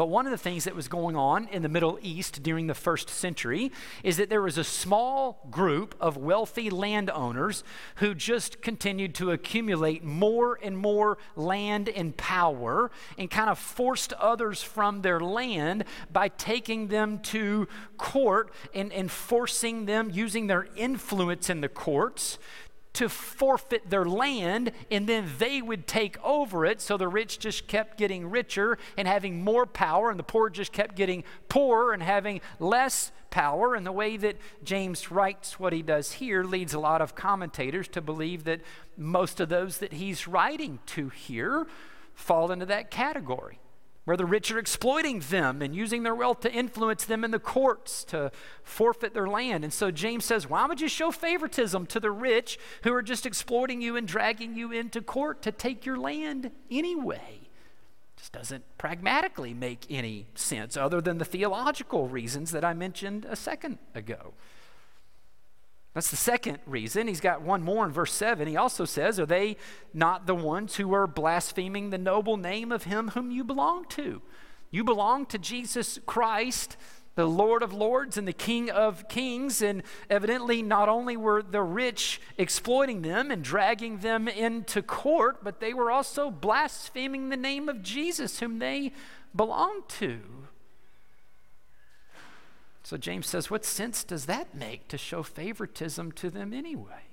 But 0.00 0.08
one 0.08 0.24
of 0.24 0.30
the 0.30 0.38
things 0.38 0.64
that 0.64 0.74
was 0.74 0.88
going 0.88 1.14
on 1.14 1.46
in 1.48 1.60
the 1.60 1.68
Middle 1.68 1.98
East 2.00 2.42
during 2.42 2.68
the 2.68 2.74
first 2.74 3.10
century 3.10 3.70
is 4.02 4.16
that 4.16 4.30
there 4.30 4.40
was 4.40 4.56
a 4.56 4.64
small 4.64 5.46
group 5.50 5.94
of 6.00 6.16
wealthy 6.16 6.70
landowners 6.70 7.62
who 7.96 8.14
just 8.14 8.62
continued 8.62 9.14
to 9.16 9.30
accumulate 9.30 10.02
more 10.02 10.58
and 10.62 10.78
more 10.78 11.18
land 11.36 11.90
and 11.90 12.16
power 12.16 12.90
and 13.18 13.30
kind 13.30 13.50
of 13.50 13.58
forced 13.58 14.14
others 14.14 14.62
from 14.62 15.02
their 15.02 15.20
land 15.20 15.84
by 16.10 16.28
taking 16.28 16.88
them 16.88 17.18
to 17.18 17.68
court 17.98 18.54
and, 18.72 18.94
and 18.94 19.10
forcing 19.10 19.84
them, 19.84 20.10
using 20.10 20.46
their 20.46 20.66
influence 20.76 21.50
in 21.50 21.60
the 21.60 21.68
courts 21.68 22.38
to 22.92 23.08
forfeit 23.08 23.88
their 23.88 24.04
land 24.04 24.72
and 24.90 25.08
then 25.08 25.30
they 25.38 25.62
would 25.62 25.86
take 25.86 26.22
over 26.24 26.64
it. 26.66 26.80
So 26.80 26.96
the 26.96 27.08
rich 27.08 27.38
just 27.38 27.66
kept 27.66 27.96
getting 27.96 28.28
richer 28.28 28.78
and 28.96 29.06
having 29.06 29.42
more 29.42 29.66
power, 29.66 30.10
and 30.10 30.18
the 30.18 30.24
poor 30.24 30.50
just 30.50 30.72
kept 30.72 30.96
getting 30.96 31.24
poorer 31.48 31.92
and 31.92 32.02
having 32.02 32.40
less 32.58 33.12
power. 33.30 33.74
And 33.74 33.86
the 33.86 33.92
way 33.92 34.16
that 34.16 34.36
James 34.64 35.10
writes 35.10 35.60
what 35.60 35.72
he 35.72 35.82
does 35.82 36.12
here 36.12 36.42
leads 36.42 36.74
a 36.74 36.80
lot 36.80 37.00
of 37.00 37.14
commentators 37.14 37.88
to 37.88 38.00
believe 38.00 38.44
that 38.44 38.60
most 38.96 39.40
of 39.40 39.48
those 39.48 39.78
that 39.78 39.94
he's 39.94 40.26
writing 40.26 40.80
to 40.86 41.08
here 41.08 41.66
fall 42.14 42.50
into 42.50 42.66
that 42.66 42.90
category 42.90 43.60
where 44.04 44.16
the 44.16 44.24
rich 44.24 44.50
are 44.50 44.58
exploiting 44.58 45.20
them 45.20 45.60
and 45.62 45.74
using 45.74 46.02
their 46.02 46.14
wealth 46.14 46.40
to 46.40 46.52
influence 46.52 47.04
them 47.04 47.24
in 47.24 47.30
the 47.30 47.38
courts 47.38 48.02
to 48.04 48.32
forfeit 48.62 49.14
their 49.14 49.28
land. 49.28 49.62
And 49.62 49.72
so 49.72 49.90
James 49.90 50.24
says, 50.24 50.48
Why 50.48 50.66
would 50.66 50.80
you 50.80 50.88
show 50.88 51.10
favoritism 51.10 51.86
to 51.86 52.00
the 52.00 52.10
rich 52.10 52.58
who 52.82 52.92
are 52.94 53.02
just 53.02 53.26
exploiting 53.26 53.80
you 53.80 53.96
and 53.96 54.08
dragging 54.08 54.56
you 54.56 54.72
into 54.72 55.02
court 55.02 55.42
to 55.42 55.52
take 55.52 55.84
your 55.84 55.98
land 55.98 56.50
anyway? 56.70 57.40
Just 58.16 58.32
doesn't 58.32 58.64
pragmatically 58.78 59.54
make 59.54 59.86
any 59.88 60.26
sense 60.34 60.76
other 60.76 61.00
than 61.00 61.18
the 61.18 61.24
theological 61.24 62.08
reasons 62.08 62.50
that 62.50 62.64
I 62.64 62.74
mentioned 62.74 63.26
a 63.28 63.36
second 63.36 63.78
ago. 63.94 64.34
That's 65.92 66.10
the 66.10 66.16
second 66.16 66.58
reason. 66.66 67.08
He's 67.08 67.20
got 67.20 67.42
one 67.42 67.62
more 67.62 67.84
in 67.84 67.90
verse 67.90 68.12
7. 68.12 68.46
He 68.46 68.56
also 68.56 68.84
says, 68.84 69.18
Are 69.18 69.26
they 69.26 69.56
not 69.92 70.26
the 70.26 70.34
ones 70.36 70.76
who 70.76 70.94
are 70.94 71.06
blaspheming 71.06 71.90
the 71.90 71.98
noble 71.98 72.36
name 72.36 72.70
of 72.70 72.84
him 72.84 73.08
whom 73.08 73.30
you 73.30 73.42
belong 73.42 73.86
to? 73.90 74.22
You 74.70 74.84
belong 74.84 75.26
to 75.26 75.38
Jesus 75.38 75.98
Christ, 76.06 76.76
the 77.16 77.26
Lord 77.26 77.64
of 77.64 77.72
Lords 77.72 78.16
and 78.16 78.28
the 78.28 78.32
King 78.32 78.70
of 78.70 79.08
Kings. 79.08 79.62
And 79.62 79.82
evidently, 80.08 80.62
not 80.62 80.88
only 80.88 81.16
were 81.16 81.42
the 81.42 81.62
rich 81.62 82.20
exploiting 82.38 83.02
them 83.02 83.32
and 83.32 83.42
dragging 83.42 83.98
them 83.98 84.28
into 84.28 84.82
court, 84.82 85.42
but 85.42 85.58
they 85.58 85.74
were 85.74 85.90
also 85.90 86.30
blaspheming 86.30 87.30
the 87.30 87.36
name 87.36 87.68
of 87.68 87.82
Jesus, 87.82 88.38
whom 88.38 88.60
they 88.60 88.92
belong 89.34 89.82
to. 89.88 90.20
So 92.90 92.96
James 92.96 93.28
says, 93.28 93.52
What 93.52 93.64
sense 93.64 94.02
does 94.02 94.26
that 94.26 94.52
make 94.52 94.88
to 94.88 94.98
show 94.98 95.22
favoritism 95.22 96.10
to 96.10 96.28
them 96.28 96.52
anyway? 96.52 97.04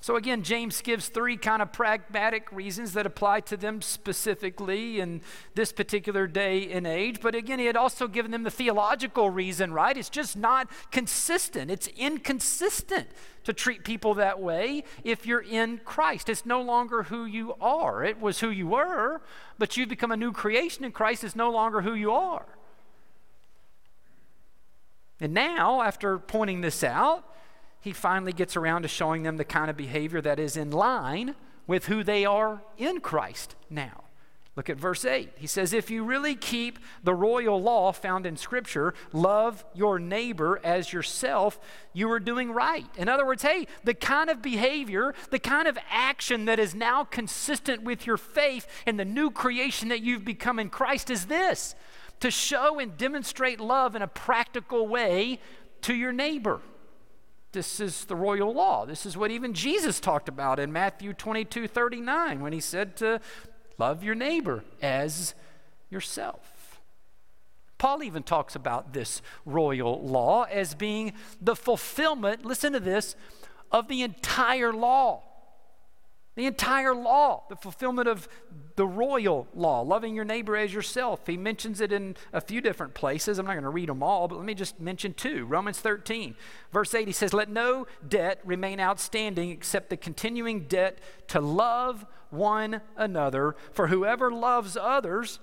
So 0.00 0.16
again, 0.16 0.42
James 0.42 0.82
gives 0.82 1.06
three 1.06 1.36
kind 1.36 1.62
of 1.62 1.72
pragmatic 1.72 2.50
reasons 2.50 2.92
that 2.94 3.06
apply 3.06 3.42
to 3.42 3.56
them 3.56 3.82
specifically 3.82 4.98
in 4.98 5.20
this 5.54 5.70
particular 5.70 6.26
day 6.26 6.72
and 6.72 6.88
age. 6.88 7.20
But 7.20 7.36
again, 7.36 7.60
he 7.60 7.66
had 7.66 7.76
also 7.76 8.08
given 8.08 8.32
them 8.32 8.42
the 8.42 8.50
theological 8.50 9.30
reason, 9.30 9.72
right? 9.72 9.96
It's 9.96 10.10
just 10.10 10.36
not 10.36 10.68
consistent. 10.90 11.70
It's 11.70 11.86
inconsistent 11.86 13.06
to 13.44 13.52
treat 13.52 13.84
people 13.84 14.14
that 14.14 14.40
way 14.40 14.82
if 15.04 15.24
you're 15.24 15.38
in 15.38 15.78
Christ. 15.84 16.28
It's 16.28 16.44
no 16.44 16.60
longer 16.60 17.04
who 17.04 17.26
you 17.26 17.54
are. 17.60 18.02
It 18.02 18.20
was 18.20 18.40
who 18.40 18.50
you 18.50 18.66
were, 18.66 19.22
but 19.56 19.76
you've 19.76 19.88
become 19.88 20.10
a 20.10 20.16
new 20.16 20.32
creation 20.32 20.82
in 20.82 20.90
Christ. 20.90 21.22
It's 21.22 21.36
no 21.36 21.52
longer 21.52 21.82
who 21.82 21.94
you 21.94 22.10
are. 22.10 22.53
And 25.20 25.32
now, 25.32 25.82
after 25.82 26.18
pointing 26.18 26.60
this 26.60 26.82
out, 26.82 27.24
he 27.80 27.92
finally 27.92 28.32
gets 28.32 28.56
around 28.56 28.82
to 28.82 28.88
showing 28.88 29.22
them 29.22 29.36
the 29.36 29.44
kind 29.44 29.70
of 29.70 29.76
behavior 29.76 30.20
that 30.22 30.38
is 30.38 30.56
in 30.56 30.70
line 30.70 31.34
with 31.66 31.86
who 31.86 32.02
they 32.02 32.24
are 32.24 32.62
in 32.78 33.00
Christ 33.00 33.54
now. 33.70 34.04
Look 34.56 34.70
at 34.70 34.76
verse 34.76 35.04
8. 35.04 35.30
He 35.36 35.48
says, 35.48 35.72
If 35.72 35.90
you 35.90 36.04
really 36.04 36.36
keep 36.36 36.78
the 37.02 37.14
royal 37.14 37.60
law 37.60 37.90
found 37.90 38.24
in 38.24 38.36
Scripture, 38.36 38.94
love 39.12 39.64
your 39.74 39.98
neighbor 39.98 40.60
as 40.62 40.92
yourself, 40.92 41.58
you 41.92 42.08
are 42.12 42.20
doing 42.20 42.52
right. 42.52 42.86
In 42.96 43.08
other 43.08 43.26
words, 43.26 43.42
hey, 43.42 43.66
the 43.82 43.94
kind 43.94 44.30
of 44.30 44.42
behavior, 44.42 45.12
the 45.30 45.40
kind 45.40 45.66
of 45.66 45.76
action 45.90 46.44
that 46.44 46.60
is 46.60 46.72
now 46.74 47.02
consistent 47.02 47.82
with 47.82 48.06
your 48.06 48.16
faith 48.16 48.68
and 48.86 48.98
the 48.98 49.04
new 49.04 49.30
creation 49.30 49.88
that 49.88 50.02
you've 50.02 50.24
become 50.24 50.60
in 50.60 50.70
Christ 50.70 51.10
is 51.10 51.26
this 51.26 51.74
to 52.20 52.30
show 52.30 52.78
and 52.78 52.96
demonstrate 52.96 53.60
love 53.60 53.94
in 53.94 54.02
a 54.02 54.08
practical 54.08 54.86
way 54.86 55.40
to 55.82 55.94
your 55.94 56.12
neighbor. 56.12 56.60
This 57.52 57.78
is 57.78 58.06
the 58.06 58.16
royal 58.16 58.52
law. 58.52 58.84
This 58.84 59.06
is 59.06 59.16
what 59.16 59.30
even 59.30 59.54
Jesus 59.54 60.00
talked 60.00 60.28
about 60.28 60.58
in 60.58 60.72
Matthew 60.72 61.12
22 61.12 61.68
39 61.68 62.40
when 62.40 62.52
he 62.52 62.60
said 62.60 62.96
to 62.96 63.20
Love 63.78 64.04
your 64.04 64.14
neighbor 64.14 64.64
as 64.82 65.34
yourself. 65.90 66.80
Paul 67.78 68.02
even 68.02 68.22
talks 68.22 68.54
about 68.54 68.92
this 68.92 69.20
royal 69.44 70.00
law 70.00 70.44
as 70.44 70.74
being 70.74 71.12
the 71.40 71.56
fulfillment, 71.56 72.44
listen 72.44 72.72
to 72.72 72.80
this, 72.80 73.16
of 73.70 73.88
the 73.88 74.02
entire 74.02 74.72
law. 74.72 75.22
The 76.36 76.46
entire 76.46 76.94
law, 76.94 77.44
the 77.48 77.54
fulfillment 77.54 78.08
of 78.08 78.28
the 78.74 78.86
royal 78.86 79.46
law, 79.54 79.82
loving 79.82 80.16
your 80.16 80.24
neighbor 80.24 80.56
as 80.56 80.74
yourself. 80.74 81.26
He 81.26 81.36
mentions 81.36 81.80
it 81.80 81.92
in 81.92 82.16
a 82.32 82.40
few 82.40 82.60
different 82.60 82.94
places. 82.94 83.38
I'm 83.38 83.46
not 83.46 83.52
going 83.52 83.62
to 83.62 83.70
read 83.70 83.88
them 83.88 84.02
all, 84.02 84.26
but 84.26 84.36
let 84.36 84.44
me 84.44 84.54
just 84.54 84.80
mention 84.80 85.14
two. 85.14 85.44
Romans 85.44 85.78
13, 85.78 86.34
verse 86.72 86.92
8, 86.92 87.06
he 87.06 87.12
says, 87.12 87.32
Let 87.32 87.50
no 87.50 87.86
debt 88.06 88.40
remain 88.44 88.80
outstanding 88.80 89.50
except 89.50 89.90
the 89.90 89.96
continuing 89.96 90.66
debt 90.66 90.98
to 91.28 91.40
love 91.40 92.04
one 92.30 92.80
another, 92.96 93.54
for 93.72 93.86
whoever 93.86 94.32
loves 94.32 94.76
others 94.76 95.38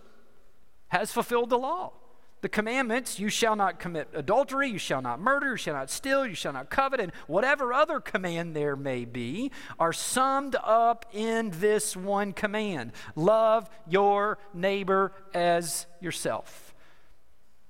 has 0.90 1.14
fulfilled 1.14 1.50
the 1.50 1.58
law. 1.58 1.94
The 2.42 2.50
commandments, 2.50 3.20
you 3.20 3.30
shall 3.30 3.56
not 3.56 3.80
commit 3.80 4.10
adultery, 4.14 4.68
you 4.68 4.80
shall 4.80 5.02
not 5.02 5.20
murder, 5.20 5.52
you 5.52 5.58
shall 5.58 5.76
not 5.76 5.92
steal, 5.92 6.26
you 6.26 6.34
shall 6.34 6.54
not 6.54 6.72
covet, 6.72 7.00
and 7.00 7.12
whatever 7.28 7.72
other 7.72 8.00
command 8.00 8.56
there 8.56 8.76
may 8.76 9.06
be, 9.06 9.52
are 9.80 9.94
summed 9.94 10.56
up 10.64 11.06
in 11.14 11.52
this 11.60 11.96
one 11.96 12.34
command 12.34 12.94
love 13.16 13.70
your 13.88 14.40
neighbor 14.56 15.14
as 15.36 15.86
yourself. 16.00 16.74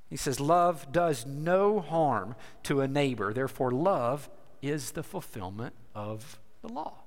He 0.10 0.16
says, 0.16 0.40
Love 0.40 0.92
does 0.92 1.26
no 1.26 1.82
harm 1.82 2.36
to 2.64 2.80
a 2.80 2.88
neighbor, 2.88 3.34
therefore, 3.34 3.72
love 3.72 4.30
is 4.62 4.92
the 4.92 5.04
fulfillment 5.04 5.76
of 5.94 6.40
the 6.62 6.70
law. 6.70 7.01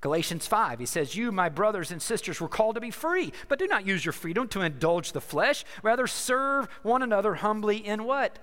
Galatians 0.00 0.46
5, 0.46 0.78
he 0.78 0.86
says, 0.86 1.16
You, 1.16 1.32
my 1.32 1.48
brothers 1.48 1.90
and 1.90 2.00
sisters, 2.00 2.40
were 2.40 2.48
called 2.48 2.76
to 2.76 2.80
be 2.80 2.90
free, 2.90 3.32
but 3.48 3.58
do 3.58 3.66
not 3.66 3.86
use 3.86 4.04
your 4.04 4.12
freedom 4.12 4.46
to 4.48 4.60
indulge 4.60 5.12
the 5.12 5.20
flesh. 5.20 5.64
Rather, 5.82 6.06
serve 6.06 6.68
one 6.82 7.02
another 7.02 7.36
humbly 7.36 7.84
in 7.84 8.04
what? 8.04 8.38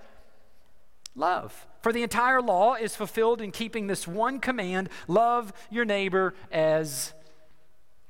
Love. 1.14 1.66
For 1.80 1.92
the 1.92 2.02
entire 2.02 2.42
law 2.42 2.74
is 2.74 2.94
fulfilled 2.94 3.40
in 3.40 3.52
keeping 3.52 3.86
this 3.86 4.06
one 4.06 4.38
command 4.38 4.90
love 5.08 5.52
your 5.70 5.86
neighbor 5.86 6.34
as 6.52 7.14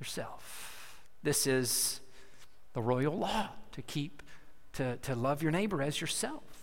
yourself. 0.01 1.05
This 1.23 1.47
is 1.47 2.01
the 2.73 2.83
royal 2.83 3.17
law 3.17 3.51
to 3.73 3.83
keep, 3.83 4.23
to, 4.73 4.97
to 4.97 5.15
love 5.15 5.43
your 5.43 5.53
neighbor 5.53 5.83
as 5.83 6.01
yourself. 6.01 6.56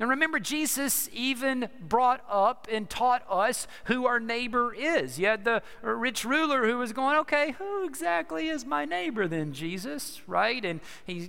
And 0.00 0.10
remember, 0.10 0.38
Jesus 0.38 1.08
even 1.12 1.68
brought 1.80 2.24
up 2.30 2.68
and 2.70 2.88
taught 2.88 3.24
us 3.28 3.66
who 3.84 4.06
our 4.06 4.20
neighbor 4.20 4.72
is. 4.72 5.18
You 5.18 5.26
had 5.26 5.44
the 5.44 5.62
rich 5.82 6.24
ruler 6.24 6.66
who 6.66 6.78
was 6.78 6.92
going, 6.92 7.16
okay, 7.18 7.52
who 7.58 7.84
exactly 7.84 8.48
is 8.48 8.64
my 8.64 8.84
neighbor 8.84 9.26
then, 9.26 9.52
Jesus? 9.52 10.22
Right? 10.28 10.64
And 10.64 10.80
he 11.04 11.28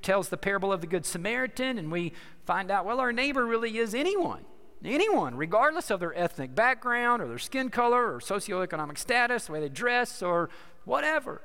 tells 0.00 0.30
the 0.30 0.38
parable 0.38 0.72
of 0.72 0.80
the 0.80 0.86
Good 0.86 1.04
Samaritan, 1.04 1.76
and 1.78 1.92
we 1.92 2.14
find 2.46 2.70
out, 2.70 2.86
well, 2.86 3.00
our 3.00 3.12
neighbor 3.12 3.44
really 3.44 3.76
is 3.76 3.94
anyone. 3.94 4.44
Anyone, 4.82 5.36
regardless 5.36 5.90
of 5.90 6.00
their 6.00 6.16
ethnic 6.16 6.54
background 6.54 7.20
or 7.20 7.28
their 7.28 7.38
skin 7.38 7.68
color 7.68 8.14
or 8.14 8.20
socioeconomic 8.20 8.96
status, 8.96 9.46
the 9.46 9.52
way 9.52 9.60
they 9.60 9.68
dress 9.68 10.22
or 10.22 10.48
whatever. 10.84 11.42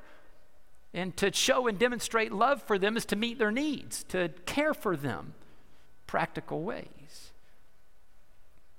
And 0.94 1.14
to 1.18 1.32
show 1.32 1.66
and 1.66 1.78
demonstrate 1.78 2.32
love 2.32 2.62
for 2.62 2.78
them 2.78 2.96
is 2.96 3.04
to 3.06 3.16
meet 3.16 3.38
their 3.38 3.50
needs, 3.50 4.04
to 4.04 4.30
care 4.46 4.74
for 4.74 4.96
them 4.96 5.34
practical 6.12 6.60
ways. 6.60 7.32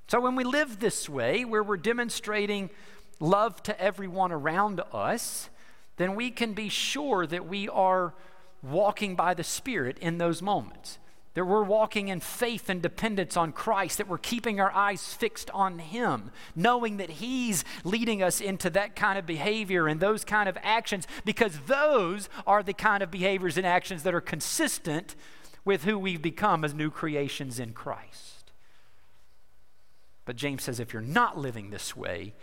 So 0.07 0.21
when 0.21 0.35
we 0.35 0.43
live 0.43 0.79
this 0.79 1.09
way, 1.09 1.43
where 1.43 1.63
we're 1.63 1.77
demonstrating 1.77 2.69
love 3.19 3.63
to 3.63 3.81
everyone 3.81 4.31
around 4.31 4.79
us, 4.93 5.49
then 5.97 6.13
we 6.13 6.29
can 6.29 6.53
be 6.53 6.69
sure 6.69 7.25
that 7.25 7.47
we 7.47 7.67
are 7.69 8.13
walking 8.61 9.15
by 9.15 9.33
the 9.33 9.43
Spirit 9.43 9.97
in 9.97 10.19
those 10.19 10.43
moments. 10.43 10.99
That 11.33 11.45
we're 11.45 11.63
walking 11.63 12.09
in 12.09 12.19
faith 12.19 12.69
and 12.69 12.83
dependence 12.83 13.35
on 13.35 13.51
Christ, 13.51 13.97
that 13.97 14.07
we're 14.07 14.19
keeping 14.19 14.59
our 14.59 14.71
eyes 14.71 15.15
fixed 15.15 15.49
on 15.55 15.79
Him, 15.79 16.29
knowing 16.55 16.97
that 16.97 17.09
He's 17.09 17.65
leading 17.83 18.21
us 18.21 18.41
into 18.41 18.69
that 18.69 18.95
kind 18.95 19.17
of 19.17 19.25
behavior 19.25 19.87
and 19.87 19.99
those 19.99 20.23
kind 20.23 20.47
of 20.47 20.55
actions, 20.61 21.07
because 21.25 21.61
those 21.65 22.29
are 22.45 22.61
the 22.61 22.73
kind 22.73 23.01
of 23.01 23.09
behaviors 23.09 23.57
and 23.57 23.65
actions 23.65 24.03
that 24.03 24.13
are 24.13 24.21
consistent 24.21 25.15
with 25.65 25.83
who 25.83 25.97
we've 25.97 26.21
become 26.21 26.63
as 26.63 26.73
new 26.73 26.89
creations 26.89 27.59
in 27.59 27.73
Christ. 27.73 28.51
But 30.25 30.35
James 30.35 30.63
says 30.63 30.79
if 30.79 30.93
you're 30.93 31.01
not 31.01 31.37
living 31.37 31.69
this 31.69 31.95
way, 31.95 32.33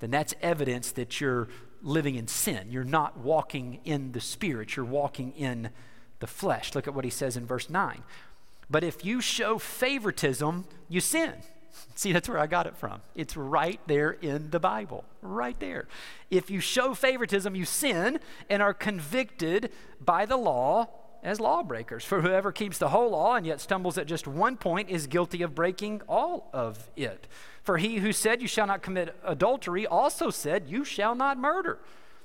then 0.00 0.10
that's 0.10 0.34
evidence 0.40 0.92
that 0.92 1.20
you're 1.20 1.48
living 1.82 2.14
in 2.14 2.26
sin. 2.26 2.68
You're 2.70 2.84
not 2.84 3.18
walking 3.18 3.80
in 3.84 4.12
the 4.12 4.20
Spirit, 4.20 4.76
you're 4.76 4.84
walking 4.84 5.32
in 5.32 5.70
the 6.20 6.26
flesh. 6.26 6.74
Look 6.74 6.88
at 6.88 6.94
what 6.94 7.04
he 7.04 7.10
says 7.10 7.36
in 7.36 7.46
verse 7.46 7.70
9. 7.70 8.02
But 8.70 8.84
if 8.84 9.04
you 9.04 9.20
show 9.20 9.58
favoritism, 9.58 10.66
you 10.88 11.00
sin. 11.00 11.32
See, 11.94 12.12
that's 12.12 12.28
where 12.28 12.38
I 12.38 12.46
got 12.46 12.66
it 12.66 12.76
from. 12.76 13.00
It's 13.14 13.36
right 13.36 13.80
there 13.86 14.10
in 14.10 14.50
the 14.50 14.60
Bible, 14.60 15.04
right 15.22 15.58
there. 15.60 15.86
If 16.30 16.50
you 16.50 16.60
show 16.60 16.94
favoritism, 16.94 17.54
you 17.54 17.64
sin 17.64 18.20
and 18.50 18.62
are 18.62 18.74
convicted 18.74 19.70
by 20.04 20.26
the 20.26 20.36
law 20.36 20.88
as 21.22 21.40
lawbreakers. 21.40 22.04
For 22.04 22.20
whoever 22.20 22.52
keeps 22.52 22.78
the 22.78 22.88
whole 22.88 23.10
law 23.10 23.34
and 23.34 23.46
yet 23.46 23.60
stumbles 23.60 23.98
at 23.98 24.06
just 24.06 24.26
one 24.26 24.56
point 24.56 24.88
is 24.88 25.06
guilty 25.06 25.42
of 25.42 25.54
breaking 25.54 26.02
all 26.08 26.50
of 26.52 26.90
it. 26.96 27.26
For 27.62 27.78
he 27.78 27.98
who 27.98 28.12
said, 28.12 28.40
You 28.40 28.48
shall 28.48 28.66
not 28.66 28.82
commit 28.82 29.14
adultery, 29.24 29.86
also 29.86 30.30
said, 30.30 30.68
You 30.68 30.84
shall 30.84 31.14
not 31.14 31.38
murder. 31.38 31.78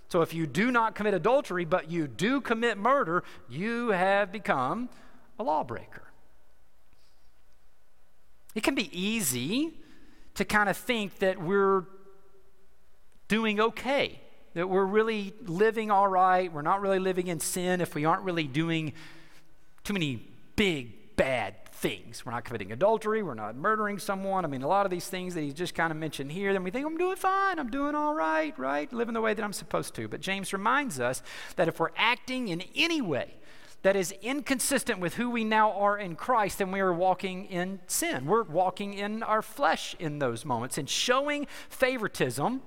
So 0.10 0.22
if 0.22 0.34
you 0.34 0.46
do 0.46 0.72
not 0.72 0.96
commit 0.96 1.14
adultery, 1.14 1.66
but 1.66 1.90
you 1.90 2.08
do 2.08 2.40
commit 2.40 2.78
murder, 2.78 3.24
you 3.50 3.90
have 3.90 4.32
become 4.32 4.90
a 5.40 5.44
lawbreaker. 5.44 6.04
It 8.54 8.64
can 8.64 8.76
be 8.76 8.90
easy 8.98 9.74
to 10.36 10.46
kind 10.46 10.70
of 10.70 10.78
think 10.78 11.20
that 11.20 11.42
we're 11.42 11.86
doing 13.28 13.60
okay 13.60 14.23
that 14.54 14.70
we're 14.70 14.86
really 14.86 15.34
living 15.46 15.92
all 15.92 16.08
right. 16.08 16.52
We're 16.52 16.62
not 16.62 16.82
really 16.82 17.00
living 17.00 17.28
in 17.28 17.40
sin 17.40 17.82
if 17.82 17.96
we 17.96 18.06
aren't 18.06 18.24
really 18.24 18.46
doing 18.46 18.94
too 19.84 19.94
many 19.94 20.28
big, 20.56 21.16
bad 21.16 21.66
things. 21.74 22.26
We're 22.26 22.32
not 22.32 22.46
committing 22.46 22.72
adultery. 22.72 23.24
We're 23.24 23.34
not 23.34 23.56
murdering 23.56 24.00
someone. 24.00 24.46
I 24.46 24.48
mean, 24.48 24.62
a 24.62 24.68
lot 24.68 24.86
of 24.86 24.92
these 24.92 25.08
things 25.08 25.34
that 25.36 25.42
he 25.42 25.52
just 25.52 25.76
kind 25.76 25.92
of 25.92 25.98
mentioned 25.98 26.32
here, 26.32 26.54
then 26.54 26.64
we 26.64 26.72
think, 26.72 26.86
I'm 26.86 26.98
doing 26.98 27.18
fine. 27.18 27.60
I'm 27.60 27.70
doing 27.70 27.94
all 27.96 28.14
right, 28.14 28.58
right? 28.58 28.92
Living 28.94 29.14
the 29.14 29.22
way 29.22 29.34
that 29.34 29.44
I'm 29.44 29.54
supposed 29.54 29.94
to. 29.96 30.08
But 30.08 30.22
James 30.22 30.54
reminds 30.54 31.00
us 31.00 31.22
that 31.56 31.68
if 31.68 31.80
we're 31.80 31.90
acting 31.98 32.48
in 32.48 32.64
any 32.76 33.02
way, 33.02 33.34
that 33.82 33.98
is 33.98 34.14
inconsistent 34.22 35.00
with 35.00 35.16
who 35.16 35.30
we 35.30 35.44
now 35.44 35.74
are 35.74 35.98
in 35.98 36.16
Christ, 36.16 36.60
then 36.60 36.72
we 36.72 36.80
are 36.80 36.94
walking 36.94 37.46
in 37.46 37.82
sin. 37.86 38.26
We're 38.26 38.44
walking 38.44 38.94
in 38.94 39.22
our 39.22 39.42
flesh 39.42 39.94
in 40.00 40.20
those 40.20 40.46
moments. 40.46 40.78
And 40.78 40.90
showing 40.90 41.48
favoritism 41.68 42.62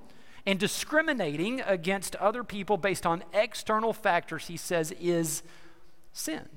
and 0.47 0.57
discriminating 0.57 1.59
against 1.67 2.15
other 2.15 2.41
people 2.41 2.77
based 2.77 3.05
on 3.05 3.21
external 3.33 3.91
factors, 3.91 4.47
he 4.47 4.55
says, 4.55 4.93
is 4.93 5.43
sin. 6.13 6.47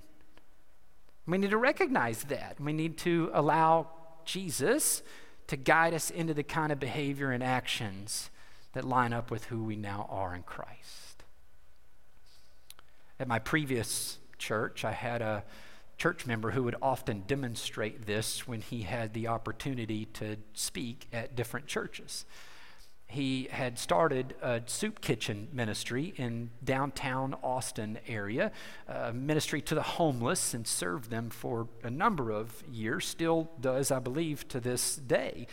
We 1.26 1.38
need 1.38 1.50
to 1.50 1.59
recognize 1.59 2.22
that. 2.24 2.61
We 2.61 2.72
need 2.72 2.98
to 2.98 3.31
allow 3.35 3.88
Jesus 4.24 5.03
to 5.48 5.57
guide 5.57 5.92
us 5.92 6.09
into 6.09 6.33
the 6.33 6.44
kind 6.44 6.70
of 6.70 6.79
behavior 6.79 7.33
and 7.33 7.42
actions 7.42 8.31
that 8.74 8.85
line 8.85 9.12
up 9.12 9.29
with 9.29 9.46
who 9.46 9.64
we 9.64 9.74
now 9.74 10.07
are 10.09 10.37
in 10.37 10.44
Christ. 10.44 11.24
At 13.18 13.26
my 13.26 13.40
previous 13.40 14.18
church, 14.38 14.85
I 14.85 14.92
had 14.92 15.20
a 15.20 15.42
church 15.98 16.26
member 16.26 16.53
who 16.53 16.62
would 16.62 16.76
often 16.81 17.24
demonstrate 17.26 18.07
this 18.07 18.46
when 18.46 18.61
he 18.61 18.83
had 18.83 19.14
the 19.14 19.26
opportunity 19.26 20.05
to 20.14 20.37
speak 20.55 21.09
at 21.12 21.35
different 21.35 21.66
churches 21.66 22.24
he 23.11 23.49
had 23.51 23.79
started 23.79 24.35
a 24.40 24.62
soup 24.66 25.01
kitchen 25.01 25.49
ministry 25.53 26.14
in 26.16 26.51
downtown 26.62 27.35
Austin 27.42 27.99
area, 28.07 28.53
a 28.88 29.12
ministry 29.12 29.61
to 29.62 29.75
the 29.75 29.83
homeless, 29.83 30.55
and 30.55 30.66
served 30.66 31.11
them 31.11 31.29
for 31.29 31.68
a 31.83 31.90
number 31.90 32.31
of 32.31 32.62
years. 32.70 33.07
Still 33.07 33.51
does, 33.61 33.90
I 33.90 33.99
believe, 33.99 34.46
to 34.49 34.61
this 34.61 34.96
day. 34.96 35.46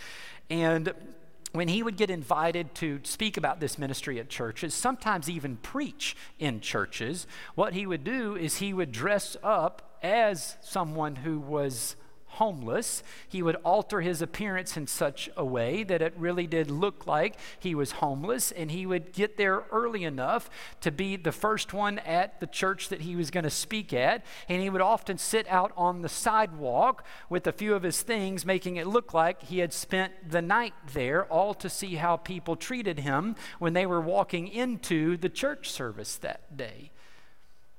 And 0.49 0.93
when 1.53 1.67
he 1.67 1.81
would 1.81 1.97
get 1.97 2.11
invited 2.11 2.75
to 2.75 2.99
speak 3.03 3.37
about 3.37 3.59
this 3.59 3.79
ministry 3.79 4.19
at 4.19 4.29
churches, 4.29 4.73
sometimes 4.73 5.29
even 5.29 5.57
preach 5.57 6.15
in 6.37 6.61
churches, 6.61 7.25
what 7.55 7.73
he 7.73 7.87
would 7.87 8.03
do 8.03 8.35
is 8.35 8.57
he 8.57 8.73
would 8.73 8.91
dress 8.91 9.35
up 9.41 9.97
as 10.03 10.57
someone 10.61 11.15
who 11.15 11.39
was 11.39 11.95
homeless. 12.37 13.03
He 13.27 13.43
would 13.43 13.57
alter 13.57 14.01
his 14.01 14.21
appearance 14.21 14.77
in 14.77 14.87
such 14.87 15.29
a 15.35 15.45
way 15.45 15.83
that 15.83 16.01
it 16.01 16.13
really 16.17 16.47
did 16.47 16.71
look 16.71 17.05
like 17.05 17.35
he 17.59 17.75
was 17.75 17.93
homeless, 17.93 18.51
and 18.51 18.71
he 18.71 18.85
would 18.85 19.11
get 19.11 19.37
there 19.37 19.65
early 19.71 20.03
enough 20.03 20.49
to 20.81 20.91
be 20.91 21.15
the 21.15 21.31
first 21.31 21.73
one 21.73 21.99
at 21.99 22.39
the 22.39 22.47
church 22.47 22.89
that 22.89 23.01
he 23.01 23.15
was 23.15 23.31
going 23.31 23.43
to 23.43 23.49
speak 23.49 23.93
at. 23.93 24.25
And 24.49 24.61
he 24.61 24.69
would 24.69 24.81
often 24.81 25.17
sit 25.17 25.47
out 25.47 25.71
on 25.75 26.01
the 26.01 26.09
sidewalk 26.09 27.05
with 27.29 27.45
a 27.47 27.51
few 27.51 27.75
of 27.75 27.83
his 27.83 28.01
things, 28.01 28.45
making 28.45 28.77
it 28.77 28.87
look 28.87 29.13
like 29.13 29.43
he 29.43 29.59
had 29.59 29.73
spent 29.73 30.13
the 30.29 30.41
night 30.41 30.73
there, 30.93 31.25
all 31.25 31.53
to 31.55 31.69
see 31.69 31.95
how 31.95 32.17
people 32.17 32.55
treated 32.55 32.99
him 32.99 33.35
when 33.59 33.73
they 33.73 33.85
were 33.85 34.01
walking 34.01 34.47
into 34.47 35.17
the 35.17 35.29
church 35.29 35.69
service 35.69 36.15
that 36.17 36.55
day. 36.55 36.91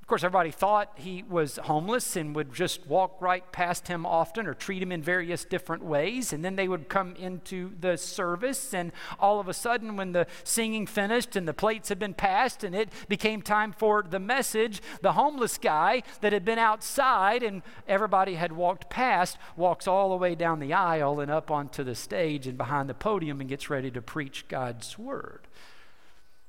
Of 0.08 0.10
course, 0.10 0.24
everybody 0.24 0.52
thought 0.52 0.92
he 0.94 1.22
was 1.22 1.58
homeless 1.64 2.16
and 2.16 2.34
would 2.34 2.54
just 2.54 2.86
walk 2.86 3.20
right 3.20 3.44
past 3.52 3.88
him 3.88 4.06
often 4.06 4.46
or 4.46 4.54
treat 4.54 4.82
him 4.82 4.90
in 4.90 5.02
various 5.02 5.44
different 5.44 5.84
ways. 5.84 6.32
And 6.32 6.42
then 6.42 6.56
they 6.56 6.66
would 6.66 6.88
come 6.88 7.14
into 7.16 7.72
the 7.78 7.98
service, 7.98 8.72
and 8.72 8.92
all 9.20 9.38
of 9.38 9.48
a 9.48 9.52
sudden, 9.52 9.96
when 9.96 10.12
the 10.12 10.26
singing 10.44 10.86
finished 10.86 11.36
and 11.36 11.46
the 11.46 11.52
plates 11.52 11.90
had 11.90 11.98
been 11.98 12.14
passed 12.14 12.64
and 12.64 12.74
it 12.74 12.88
became 13.10 13.42
time 13.42 13.70
for 13.70 14.02
the 14.02 14.18
message, 14.18 14.80
the 15.02 15.12
homeless 15.12 15.58
guy 15.58 16.02
that 16.22 16.32
had 16.32 16.42
been 16.42 16.58
outside 16.58 17.42
and 17.42 17.60
everybody 17.86 18.36
had 18.36 18.52
walked 18.52 18.88
past 18.88 19.36
walks 19.58 19.86
all 19.86 20.08
the 20.08 20.16
way 20.16 20.34
down 20.34 20.58
the 20.58 20.72
aisle 20.72 21.20
and 21.20 21.30
up 21.30 21.50
onto 21.50 21.84
the 21.84 21.94
stage 21.94 22.46
and 22.46 22.56
behind 22.56 22.88
the 22.88 22.94
podium 22.94 23.42
and 23.42 23.50
gets 23.50 23.68
ready 23.68 23.90
to 23.90 24.00
preach 24.00 24.48
God's 24.48 24.98
word. 24.98 25.46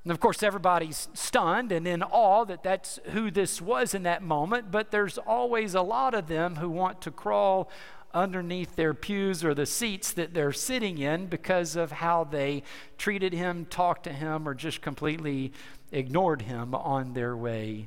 And 0.04 0.10
of 0.10 0.18
course, 0.18 0.42
everybody's 0.42 1.08
stunned 1.12 1.72
and 1.72 1.86
in 1.86 2.02
awe 2.02 2.44
that 2.46 2.62
that's 2.62 2.98
who 3.10 3.30
this 3.30 3.60
was 3.60 3.94
in 3.94 4.04
that 4.04 4.22
moment, 4.22 4.70
but 4.70 4.90
there's 4.90 5.18
always 5.18 5.74
a 5.74 5.82
lot 5.82 6.14
of 6.14 6.26
them 6.26 6.56
who 6.56 6.70
want 6.70 7.02
to 7.02 7.10
crawl 7.10 7.70
underneath 8.14 8.76
their 8.76 8.94
pews 8.94 9.44
or 9.44 9.54
the 9.54 9.66
seats 9.66 10.12
that 10.14 10.34
they're 10.34 10.52
sitting 10.52 10.98
in 10.98 11.26
because 11.26 11.76
of 11.76 11.92
how 11.92 12.24
they 12.24 12.62
treated 12.98 13.32
him, 13.32 13.66
talked 13.66 14.04
to 14.04 14.12
him, 14.12 14.48
or 14.48 14.54
just 14.54 14.80
completely 14.80 15.52
ignored 15.92 16.42
him 16.42 16.74
on 16.74 17.12
their 17.12 17.36
way 17.36 17.86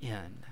in. 0.00 0.43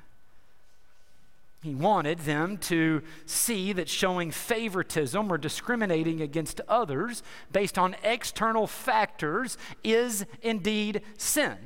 He 1.63 1.77
wanted 1.77 2.19
them 2.19 2.59
to 2.59 3.03
see 3.25 3.73
that 3.73 3.89
showing 3.89 4.33
favoritism 4.33 5.33
or 5.33 5.39
discriminating 5.39 6.21
against 6.21 6.61
others 6.67 7.23
based 7.53 7.79
on 7.79 7.95
external 8.03 8.67
factors 8.67 9.57
is 9.85 10.27
indeed 10.43 11.03
sin. 11.17 11.57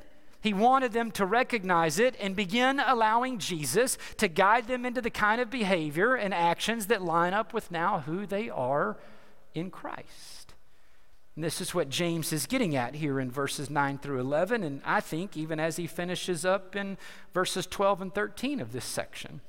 He 0.43 0.53
wanted 0.53 0.93
them 0.93 1.11
to 1.13 1.25
recognize 1.25 1.99
it 1.99 2.15
and 2.21 2.37
begin 2.37 2.79
allowing 2.79 3.39
Jesus 3.39 3.97
to 4.19 4.29
guide 4.29 4.69
them 4.69 4.85
into 4.85 5.01
the 5.01 5.11
kind 5.11 5.41
of 5.41 5.49
behavior 5.49 6.15
and 6.15 6.35
actions 6.35 6.89
that 6.89 7.01
line 7.01 7.33
up 7.33 7.55
with 7.55 7.71
now 7.71 8.01
who 8.01 8.27
they 8.27 8.51
are 8.51 8.99
in 9.55 9.71
Christ. 9.71 10.55
And 11.35 11.43
this 11.43 11.63
is 11.63 11.75
what 11.75 11.89
James 11.89 12.35
is 12.35 12.47
getting 12.47 12.77
at 12.77 12.97
here 12.97 13.19
in 13.19 13.31
verses 13.31 13.71
9 13.71 13.97
through 13.99 14.21
11, 14.21 14.63
and 14.63 14.83
I 14.85 15.01
think 15.01 15.39
even 15.39 15.59
as 15.59 15.77
he 15.77 15.87
finishes 15.87 16.45
up 16.45 16.77
in 16.77 16.99
verses 17.33 17.67
12 17.67 18.03
and 18.03 18.15
13 18.15 18.61
of 18.61 18.73
this 18.73 18.85
section. 18.85 19.41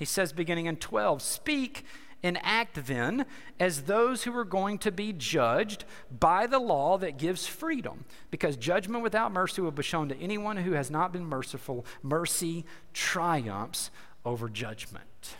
He 0.00 0.06
says, 0.06 0.32
beginning 0.32 0.64
in 0.64 0.76
12, 0.76 1.20
Speak 1.20 1.84
and 2.22 2.38
act 2.42 2.86
then 2.86 3.26
as 3.58 3.82
those 3.82 4.22
who 4.22 4.34
are 4.34 4.46
going 4.46 4.78
to 4.78 4.90
be 4.90 5.12
judged 5.12 5.84
by 6.18 6.46
the 6.46 6.58
law 6.58 6.96
that 6.96 7.18
gives 7.18 7.46
freedom, 7.46 8.06
because 8.30 8.56
judgment 8.56 9.02
without 9.02 9.30
mercy 9.30 9.60
will 9.60 9.70
be 9.70 9.82
shown 9.82 10.08
to 10.08 10.16
anyone 10.16 10.56
who 10.56 10.72
has 10.72 10.90
not 10.90 11.12
been 11.12 11.26
merciful. 11.26 11.84
Mercy 12.02 12.64
triumphs 12.94 13.90
over 14.24 14.48
judgment. 14.48 15.36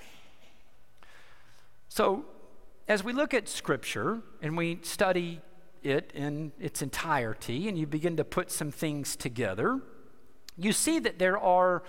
So, 1.88 2.26
as 2.86 3.02
we 3.02 3.14
look 3.14 3.32
at 3.32 3.48
Scripture 3.48 4.20
and 4.42 4.58
we 4.58 4.80
study 4.82 5.40
it 5.82 6.10
in 6.14 6.52
its 6.60 6.82
entirety, 6.82 7.66
and 7.66 7.78
you 7.78 7.86
begin 7.86 8.18
to 8.18 8.24
put 8.24 8.50
some 8.50 8.70
things 8.70 9.16
together, 9.16 9.80
you 10.58 10.74
see 10.74 10.98
that 10.98 11.18
there 11.18 11.38
are 11.38 11.82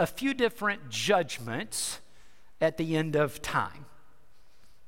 a 0.00 0.06
few 0.06 0.32
different 0.32 0.88
judgments 0.88 2.00
at 2.58 2.78
the 2.78 2.96
end 2.96 3.16
of 3.16 3.42
time. 3.42 3.84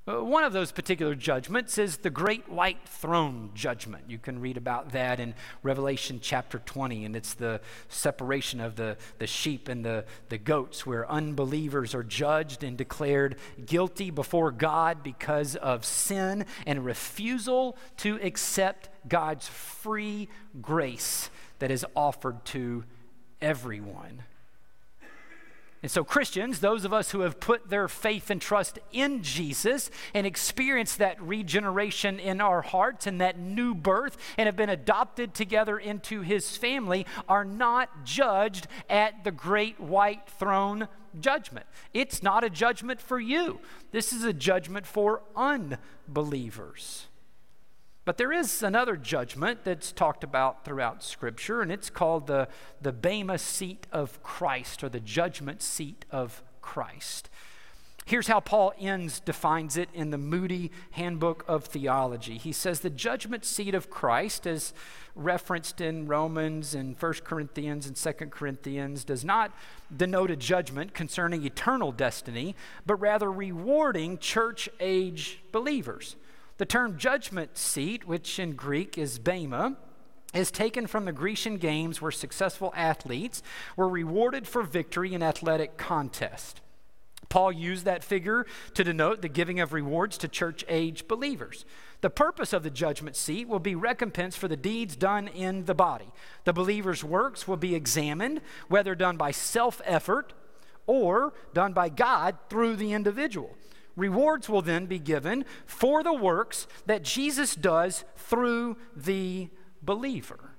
Uh, 0.08 0.24
one 0.24 0.42
of 0.42 0.54
those 0.54 0.72
particular 0.72 1.14
judgments 1.14 1.76
is 1.76 1.98
the 1.98 2.08
great 2.08 2.48
white 2.48 2.88
throne 2.88 3.50
judgment. 3.54 4.04
You 4.08 4.16
can 4.16 4.40
read 4.40 4.56
about 4.56 4.92
that 4.92 5.20
in 5.20 5.34
Revelation 5.62 6.18
chapter 6.22 6.60
20, 6.60 7.04
and 7.04 7.14
it's 7.14 7.34
the 7.34 7.60
separation 7.90 8.58
of 8.58 8.76
the, 8.76 8.96
the 9.18 9.26
sheep 9.26 9.68
and 9.68 9.84
the, 9.84 10.06
the 10.30 10.38
goats, 10.38 10.86
where 10.86 11.08
unbelievers 11.10 11.94
are 11.94 12.02
judged 12.02 12.64
and 12.64 12.78
declared 12.78 13.36
guilty 13.66 14.10
before 14.10 14.50
God 14.50 15.02
because 15.02 15.56
of 15.56 15.84
sin 15.84 16.46
and 16.66 16.86
refusal 16.86 17.76
to 17.98 18.18
accept 18.22 18.88
God's 19.06 19.46
free 19.46 20.30
grace 20.62 21.28
that 21.58 21.70
is 21.70 21.84
offered 21.94 22.42
to 22.46 22.84
everyone. 23.42 24.22
And 25.82 25.90
so, 25.90 26.04
Christians, 26.04 26.60
those 26.60 26.84
of 26.84 26.92
us 26.92 27.10
who 27.10 27.20
have 27.20 27.40
put 27.40 27.68
their 27.68 27.88
faith 27.88 28.30
and 28.30 28.40
trust 28.40 28.78
in 28.92 29.22
Jesus 29.24 29.90
and 30.14 30.24
experienced 30.24 30.98
that 30.98 31.20
regeneration 31.20 32.20
in 32.20 32.40
our 32.40 32.62
hearts 32.62 33.08
and 33.08 33.20
that 33.20 33.36
new 33.36 33.74
birth 33.74 34.16
and 34.38 34.46
have 34.46 34.54
been 34.54 34.68
adopted 34.68 35.34
together 35.34 35.76
into 35.76 36.20
his 36.20 36.56
family, 36.56 37.04
are 37.28 37.44
not 37.44 38.04
judged 38.04 38.68
at 38.88 39.24
the 39.24 39.32
great 39.32 39.80
white 39.80 40.28
throne 40.28 40.86
judgment. 41.18 41.66
It's 41.92 42.22
not 42.22 42.44
a 42.44 42.50
judgment 42.50 43.00
for 43.00 43.18
you, 43.18 43.58
this 43.90 44.12
is 44.12 44.22
a 44.22 44.32
judgment 44.32 44.86
for 44.86 45.22
unbelievers. 45.34 47.08
But 48.04 48.16
there 48.16 48.32
is 48.32 48.62
another 48.62 48.96
judgment 48.96 49.60
that's 49.62 49.92
talked 49.92 50.24
about 50.24 50.64
throughout 50.64 51.04
Scripture, 51.04 51.62
and 51.62 51.70
it's 51.70 51.88
called 51.88 52.26
the, 52.26 52.48
the 52.80 52.92
Bema 52.92 53.38
seat 53.38 53.86
of 53.92 54.20
Christ, 54.24 54.82
or 54.82 54.88
the 54.88 55.00
judgment 55.00 55.62
seat 55.62 56.04
of 56.10 56.42
Christ. 56.60 57.30
Here's 58.04 58.26
how 58.26 58.40
Paul 58.40 58.72
Enns 58.80 59.20
defines 59.20 59.76
it 59.76 59.88
in 59.94 60.10
the 60.10 60.18
Moody 60.18 60.72
Handbook 60.92 61.44
of 61.46 61.66
Theology. 61.66 62.36
He 62.36 62.50
says 62.50 62.80
the 62.80 62.90
judgment 62.90 63.44
seat 63.44 63.76
of 63.76 63.88
Christ, 63.88 64.44
as 64.44 64.74
referenced 65.14 65.80
in 65.80 66.08
Romans 66.08 66.74
and 66.74 67.00
1 67.00 67.12
Corinthians 67.24 67.86
and 67.86 67.94
2 67.94 68.26
Corinthians, 68.26 69.04
does 69.04 69.24
not 69.24 69.52
denote 69.96 70.32
a 70.32 70.36
judgment 70.36 70.94
concerning 70.94 71.44
eternal 71.44 71.92
destiny, 71.92 72.56
but 72.84 72.96
rather 72.96 73.30
rewarding 73.30 74.18
church 74.18 74.68
age 74.80 75.40
believers. 75.52 76.16
The 76.62 76.66
term 76.66 76.96
judgment 76.96 77.58
seat, 77.58 78.06
which 78.06 78.38
in 78.38 78.52
Greek 78.52 78.96
is 78.96 79.18
bema, 79.18 79.76
is 80.32 80.52
taken 80.52 80.86
from 80.86 81.06
the 81.06 81.12
Grecian 81.12 81.56
games 81.56 82.00
where 82.00 82.12
successful 82.12 82.72
athletes 82.76 83.42
were 83.74 83.88
rewarded 83.88 84.46
for 84.46 84.62
victory 84.62 85.12
in 85.12 85.24
athletic 85.24 85.76
contest. 85.76 86.60
Paul 87.28 87.50
used 87.50 87.84
that 87.86 88.04
figure 88.04 88.46
to 88.74 88.84
denote 88.84 89.22
the 89.22 89.28
giving 89.28 89.58
of 89.58 89.72
rewards 89.72 90.16
to 90.18 90.28
church 90.28 90.64
age 90.68 91.08
believers. 91.08 91.64
The 92.00 92.10
purpose 92.10 92.52
of 92.52 92.62
the 92.62 92.70
judgment 92.70 93.16
seat 93.16 93.48
will 93.48 93.58
be 93.58 93.74
recompense 93.74 94.36
for 94.36 94.46
the 94.46 94.56
deeds 94.56 94.94
done 94.94 95.26
in 95.26 95.64
the 95.64 95.74
body. 95.74 96.12
The 96.44 96.52
believer's 96.52 97.02
works 97.02 97.48
will 97.48 97.56
be 97.56 97.74
examined, 97.74 98.40
whether 98.68 98.94
done 98.94 99.16
by 99.16 99.32
self 99.32 99.80
effort 99.84 100.32
or 100.86 101.32
done 101.54 101.72
by 101.72 101.88
God 101.88 102.36
through 102.48 102.76
the 102.76 102.92
individual. 102.92 103.56
Rewards 103.96 104.48
will 104.48 104.62
then 104.62 104.86
be 104.86 104.98
given 104.98 105.44
for 105.66 106.02
the 106.02 106.14
works 106.14 106.66
that 106.86 107.02
Jesus 107.02 107.54
does 107.54 108.04
through 108.16 108.76
the 108.96 109.50
believer. 109.82 110.52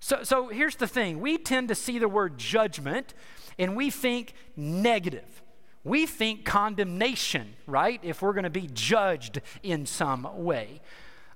So, 0.00 0.22
so 0.22 0.48
here's 0.48 0.76
the 0.76 0.86
thing 0.86 1.20
we 1.20 1.38
tend 1.38 1.68
to 1.68 1.74
see 1.74 1.98
the 1.98 2.08
word 2.08 2.38
judgment 2.38 3.14
and 3.58 3.76
we 3.76 3.90
think 3.90 4.32
negative. 4.56 5.42
We 5.84 6.06
think 6.06 6.44
condemnation, 6.44 7.54
right? 7.66 8.00
If 8.02 8.22
we're 8.22 8.32
going 8.32 8.44
to 8.44 8.50
be 8.50 8.68
judged 8.72 9.40
in 9.62 9.86
some 9.86 10.28
way. 10.44 10.80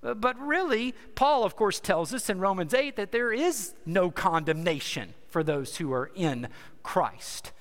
But 0.02 0.38
really, 0.38 0.94
Paul, 1.14 1.44
of 1.44 1.56
course, 1.56 1.80
tells 1.80 2.12
us 2.12 2.28
in 2.28 2.38
Romans 2.38 2.74
8 2.74 2.96
that 2.96 3.10
there 3.10 3.32
is 3.32 3.72
no 3.86 4.10
condemnation 4.10 5.14
for 5.28 5.42
those 5.42 5.76
who 5.76 5.92
are 5.94 6.10
in 6.14 6.48
Christ. 6.82 7.52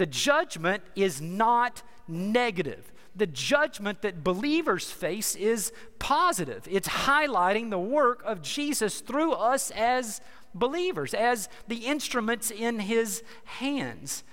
The 0.00 0.06
judgment 0.06 0.82
is 0.96 1.20
not 1.20 1.82
negative. 2.08 2.90
The 3.14 3.26
judgment 3.26 4.00
that 4.00 4.24
believers 4.24 4.90
face 4.90 5.36
is 5.36 5.74
positive. 5.98 6.66
It's 6.70 6.88
highlighting 6.88 7.68
the 7.68 7.78
work 7.78 8.22
of 8.24 8.40
Jesus 8.40 9.00
through 9.00 9.32
us 9.32 9.70
as 9.72 10.22
believers, 10.54 11.12
as 11.12 11.50
the 11.68 11.84
instruments 11.84 12.50
in 12.50 12.78
his 12.78 13.22
hands. 13.44 14.24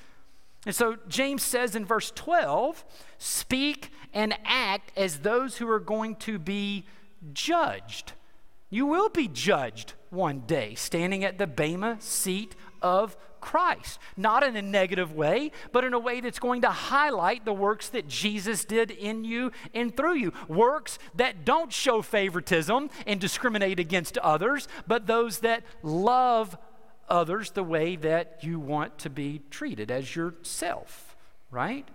And 0.66 0.74
so 0.74 0.96
James 1.10 1.44
says 1.44 1.76
in 1.76 1.84
verse 1.84 2.14
12, 2.16 2.86
speak 3.18 3.92
and 4.14 4.36
act 4.46 4.94
as 4.96 5.20
those 5.20 5.58
who 5.58 5.70
are 5.70 5.82
going 5.82 6.16
to 6.16 6.40
be 6.40 6.86
judged. 7.34 8.14
You 8.70 8.86
will 8.86 9.10
be 9.10 9.28
judged 9.28 9.96
one 10.12 10.44
day, 10.48 10.76
standing 10.76 11.26
at 11.26 11.38
the 11.38 11.48
Bema 11.48 11.98
seat 12.00 12.56
of 12.82 13.18
Christ. 13.48 13.98
Not 14.18 14.44
in 14.44 14.58
a 14.58 14.62
negative 14.62 15.14
way, 15.14 15.54
but 15.72 15.86
in 15.86 15.94
a 15.94 16.00
way 16.00 16.20
that's 16.20 16.38
going 16.38 16.64
to 16.64 16.70
highlight 16.70 17.46
the 17.46 17.54
works 17.54 17.88
that 17.90 18.06
Jesus 18.10 18.66
did 18.66 18.92
in 18.92 19.24
you 19.24 19.54
and 19.74 19.96
through 19.96 20.16
you. 20.16 20.34
Works 20.50 21.00
that 21.16 21.46
don't 21.46 21.72
show 21.72 22.02
favoritism 22.02 22.90
and 23.06 23.22
discriminate 23.22 23.80
against 23.80 24.18
others, 24.18 24.68
but 24.86 25.08
those 25.08 25.40
that 25.40 25.64
love 25.82 26.58
others 27.08 27.52
the 27.52 27.64
way 27.64 27.96
that 27.96 28.40
you 28.42 28.60
want 28.60 28.98
to 29.00 29.10
be 29.10 29.42
treated 29.50 29.92
as 29.92 30.14
yourself, 30.14 31.16
right? 31.50 31.88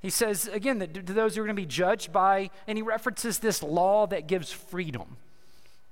He 0.00 0.10
says, 0.10 0.48
again, 0.48 0.80
that 0.80 0.92
to 0.92 1.14
those 1.14 1.34
who 1.34 1.40
are 1.40 1.46
going 1.46 1.56
to 1.56 1.62
be 1.62 1.66
judged 1.66 2.12
by, 2.12 2.50
and 2.66 2.76
he 2.76 2.82
references 2.82 3.38
this 3.38 3.62
law 3.62 4.06
that 4.08 4.26
gives 4.26 4.52
freedom. 4.52 5.16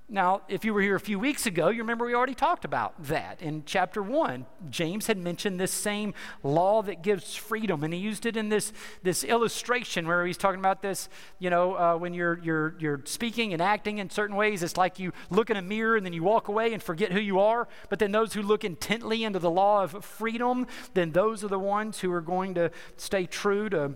Now, 0.09 0.42
if 0.47 0.64
you 0.64 0.73
were 0.73 0.81
here 0.81 0.95
a 0.95 1.01
few 1.01 1.19
weeks 1.19 1.47
ago, 1.47 1.69
you 1.69 1.81
remember 1.81 2.07
we 2.07 2.14
already 2.14 2.37
talked 2.37 2.64
about 2.64 2.95
that. 3.07 3.42
In 3.42 3.64
chapter 3.66 4.01
one, 4.01 4.47
James 4.71 5.09
had 5.09 5.19
mentioned 5.19 5.59
this 5.59 5.73
same 5.73 6.14
law 6.45 6.81
that 6.83 7.03
gives 7.03 7.35
freedom, 7.35 7.83
and 7.83 7.92
he 7.92 7.99
used 7.99 8.25
it 8.25 8.37
in 8.37 8.49
this, 8.49 8.73
this 9.03 9.25
illustration 9.25 10.07
where 10.07 10.25
he's 10.25 10.37
talking 10.37 10.61
about 10.61 10.81
this, 10.81 11.09
you 11.40 11.51
know, 11.51 11.75
uh, 11.75 11.97
when 11.97 12.14
you're, 12.14 12.38
you're, 12.38 12.77
you're 12.79 13.01
speaking 13.05 13.53
and 13.53 13.61
acting 13.61 13.99
in 13.99 14.09
certain 14.09 14.37
ways, 14.37 14.62
it's 14.62 14.77
like 14.77 15.01
you 15.01 15.12
look 15.29 15.51
in 15.51 15.57
a 15.57 15.62
mirror 15.62 15.97
and 15.97 16.07
then 16.07 16.12
you 16.12 16.23
walk 16.23 16.47
away 16.47 16.73
and 16.73 16.81
forget 16.81 17.11
who 17.11 17.21
you 17.21 17.40
are. 17.40 17.66
But 17.88 17.99
then 17.99 18.12
those 18.12 18.33
who 18.33 18.42
look 18.42 18.64
intently 18.64 19.25
into 19.25 19.40
the 19.40 19.51
law 19.51 19.83
of 19.83 20.05
freedom, 20.05 20.69
then 20.95 21.11
those 21.11 21.42
are 21.42 21.49
the 21.49 21.59
ones 21.59 21.99
who 21.99 22.12
are 22.12 22.21
going 22.21 22.55
to 22.55 22.71
stay 22.97 23.27
true 23.27 23.69
to 23.71 23.95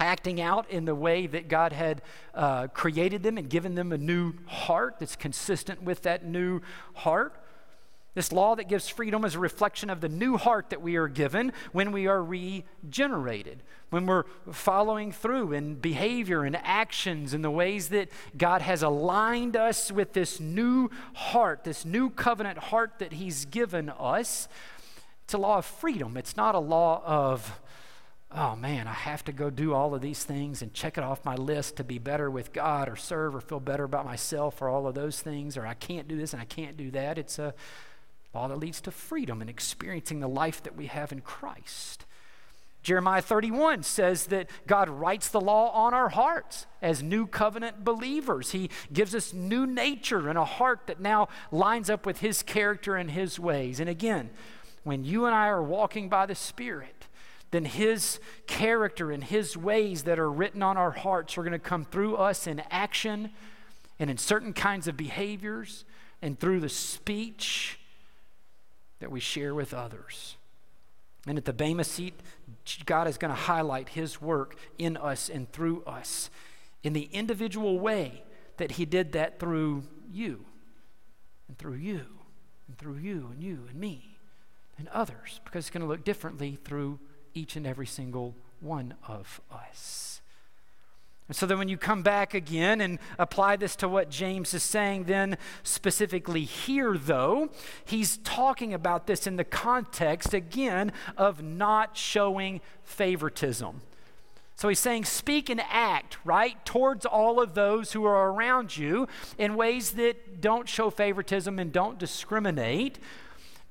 acting 0.00 0.40
out 0.40 0.70
in 0.70 0.84
the 0.84 0.94
way 0.94 1.26
that 1.26 1.48
God 1.48 1.72
had 1.72 2.02
uh, 2.34 2.68
created 2.68 3.22
them 3.22 3.38
and 3.38 3.48
given 3.48 3.74
them 3.74 3.92
a 3.92 3.98
new 3.98 4.34
heart 4.46 4.96
that's 4.98 5.16
consistent 5.16 5.82
with 5.82 6.02
that 6.02 6.24
new 6.24 6.60
heart. 6.94 7.34
This 8.14 8.32
law 8.32 8.56
that 8.56 8.68
gives 8.68 8.88
freedom 8.88 9.24
is 9.24 9.36
a 9.36 9.38
reflection 9.38 9.90
of 9.90 10.00
the 10.00 10.08
new 10.08 10.36
heart 10.36 10.70
that 10.70 10.82
we 10.82 10.96
are 10.96 11.06
given 11.06 11.52
when 11.70 11.92
we 11.92 12.08
are 12.08 12.22
regenerated, 12.22 13.62
when 13.90 14.06
we're 14.06 14.24
following 14.50 15.12
through 15.12 15.52
in 15.52 15.76
behavior 15.76 16.42
and 16.42 16.56
actions 16.56 17.32
in 17.32 17.42
the 17.42 17.50
ways 17.50 17.90
that 17.90 18.08
God 18.36 18.60
has 18.60 18.82
aligned 18.82 19.56
us 19.56 19.92
with 19.92 20.14
this 20.14 20.40
new 20.40 20.90
heart, 21.14 21.62
this 21.62 21.84
new 21.84 22.10
covenant 22.10 22.58
heart 22.58 22.94
that 22.98 23.12
He's 23.12 23.44
given 23.44 23.88
us. 23.88 24.48
It's 25.22 25.34
a 25.34 25.38
law 25.38 25.58
of 25.58 25.66
freedom, 25.66 26.16
it's 26.16 26.36
not 26.36 26.54
a 26.54 26.60
law 26.60 27.02
of 27.04 27.60
oh 28.30 28.56
man, 28.56 28.86
I 28.86 28.92
have 28.92 29.24
to 29.24 29.32
go 29.32 29.48
do 29.50 29.72
all 29.72 29.94
of 29.94 30.02
these 30.02 30.22
things 30.24 30.60
and 30.60 30.74
check 30.74 30.98
it 30.98 31.04
off 31.04 31.24
my 31.24 31.34
list 31.34 31.76
to 31.76 31.84
be 31.84 31.98
better 31.98 32.30
with 32.30 32.52
God 32.52 32.88
or 32.88 32.96
serve 32.96 33.34
or 33.34 33.40
feel 33.40 33.60
better 33.60 33.84
about 33.84 34.04
myself 34.04 34.60
or 34.60 34.68
all 34.68 34.86
of 34.86 34.94
those 34.94 35.20
things, 35.20 35.56
or 35.56 35.66
I 35.66 35.74
can't 35.74 36.08
do 36.08 36.16
this 36.16 36.32
and 36.32 36.42
I 36.42 36.44
can't 36.44 36.76
do 36.76 36.90
that. 36.90 37.16
It's 37.16 37.38
a 37.38 37.54
law 38.34 38.48
that 38.48 38.58
leads 38.58 38.80
to 38.82 38.90
freedom 38.90 39.40
and 39.40 39.48
experiencing 39.48 40.20
the 40.20 40.28
life 40.28 40.62
that 40.64 40.76
we 40.76 40.86
have 40.86 41.12
in 41.12 41.22
Christ. 41.22 42.04
Jeremiah 42.82 43.22
31 43.22 43.82
says 43.82 44.26
that 44.26 44.48
God 44.66 44.88
writes 44.88 45.28
the 45.28 45.40
law 45.40 45.70
on 45.70 45.94
our 45.94 46.10
hearts 46.10 46.66
as 46.80 47.02
new 47.02 47.26
covenant 47.26 47.84
believers. 47.84 48.52
He 48.52 48.70
gives 48.92 49.14
us 49.14 49.32
new 49.32 49.66
nature 49.66 50.28
and 50.28 50.38
a 50.38 50.44
heart 50.44 50.86
that 50.86 51.00
now 51.00 51.28
lines 51.50 51.90
up 51.90 52.06
with 52.06 52.20
His 52.20 52.42
character 52.42 52.94
and 52.96 53.10
His 53.10 53.38
ways. 53.38 53.80
And 53.80 53.90
again, 53.90 54.30
when 54.84 55.04
you 55.04 55.26
and 55.26 55.34
I 55.34 55.48
are 55.48 55.62
walking 55.62 56.08
by 56.08 56.26
the 56.26 56.34
Spirit, 56.34 56.97
then 57.50 57.64
His 57.64 58.20
character 58.46 59.10
and 59.10 59.24
His 59.24 59.56
ways 59.56 60.04
that 60.04 60.18
are 60.18 60.30
written 60.30 60.62
on 60.62 60.76
our 60.76 60.90
hearts 60.90 61.38
are 61.38 61.42
going 61.42 61.52
to 61.52 61.58
come 61.58 61.84
through 61.84 62.16
us 62.16 62.46
in 62.46 62.62
action 62.70 63.30
and 63.98 64.10
in 64.10 64.18
certain 64.18 64.52
kinds 64.52 64.86
of 64.86 64.96
behaviors 64.96 65.84
and 66.20 66.38
through 66.38 66.60
the 66.60 66.68
speech 66.68 67.78
that 69.00 69.10
we 69.10 69.20
share 69.20 69.54
with 69.54 69.72
others. 69.72 70.36
And 71.26 71.36
at 71.36 71.44
the 71.44 71.52
Bema 71.52 71.84
seat, 71.84 72.14
God 72.86 73.08
is 73.08 73.18
going 73.18 73.30
to 73.30 73.40
highlight 73.40 73.90
His 73.90 74.20
work 74.20 74.56
in 74.78 74.96
us 74.96 75.28
and 75.28 75.50
through 75.50 75.82
us 75.84 76.30
in 76.82 76.92
the 76.92 77.08
individual 77.12 77.78
way 77.78 78.22
that 78.56 78.72
He 78.72 78.84
did 78.84 79.12
that 79.12 79.38
through 79.38 79.84
you 80.10 80.44
and 81.48 81.58
through 81.58 81.74
you 81.74 82.04
and 82.66 82.78
through 82.78 82.96
you 82.96 83.30
and 83.32 83.42
you 83.42 83.66
and 83.68 83.78
me 83.78 84.18
and 84.78 84.88
others 84.88 85.40
because 85.44 85.64
it's 85.64 85.70
going 85.70 85.82
to 85.82 85.88
look 85.88 86.04
differently 86.04 86.58
through 86.64 86.98
each 87.34 87.56
and 87.56 87.66
every 87.66 87.86
single 87.86 88.34
one 88.60 88.94
of 89.06 89.40
us. 89.52 90.20
And 91.28 91.36
so 91.36 91.44
then, 91.44 91.58
when 91.58 91.68
you 91.68 91.76
come 91.76 92.02
back 92.02 92.32
again 92.32 92.80
and 92.80 92.98
apply 93.18 93.56
this 93.56 93.76
to 93.76 93.88
what 93.88 94.08
James 94.08 94.54
is 94.54 94.62
saying, 94.62 95.04
then 95.04 95.36
specifically 95.62 96.44
here, 96.44 96.96
though, 96.96 97.50
he's 97.84 98.16
talking 98.18 98.72
about 98.72 99.06
this 99.06 99.26
in 99.26 99.36
the 99.36 99.44
context, 99.44 100.32
again, 100.32 100.90
of 101.18 101.42
not 101.42 101.98
showing 101.98 102.62
favoritism. 102.82 103.82
So 104.56 104.68
he's 104.68 104.80
saying, 104.80 105.04
speak 105.04 105.50
and 105.50 105.60
act, 105.68 106.16
right, 106.24 106.64
towards 106.64 107.04
all 107.04 107.40
of 107.40 107.54
those 107.54 107.92
who 107.92 108.06
are 108.06 108.32
around 108.32 108.76
you 108.76 109.06
in 109.36 109.54
ways 109.54 109.92
that 109.92 110.40
don't 110.40 110.66
show 110.66 110.88
favoritism 110.88 111.58
and 111.58 111.70
don't 111.70 111.98
discriminate, 111.98 112.98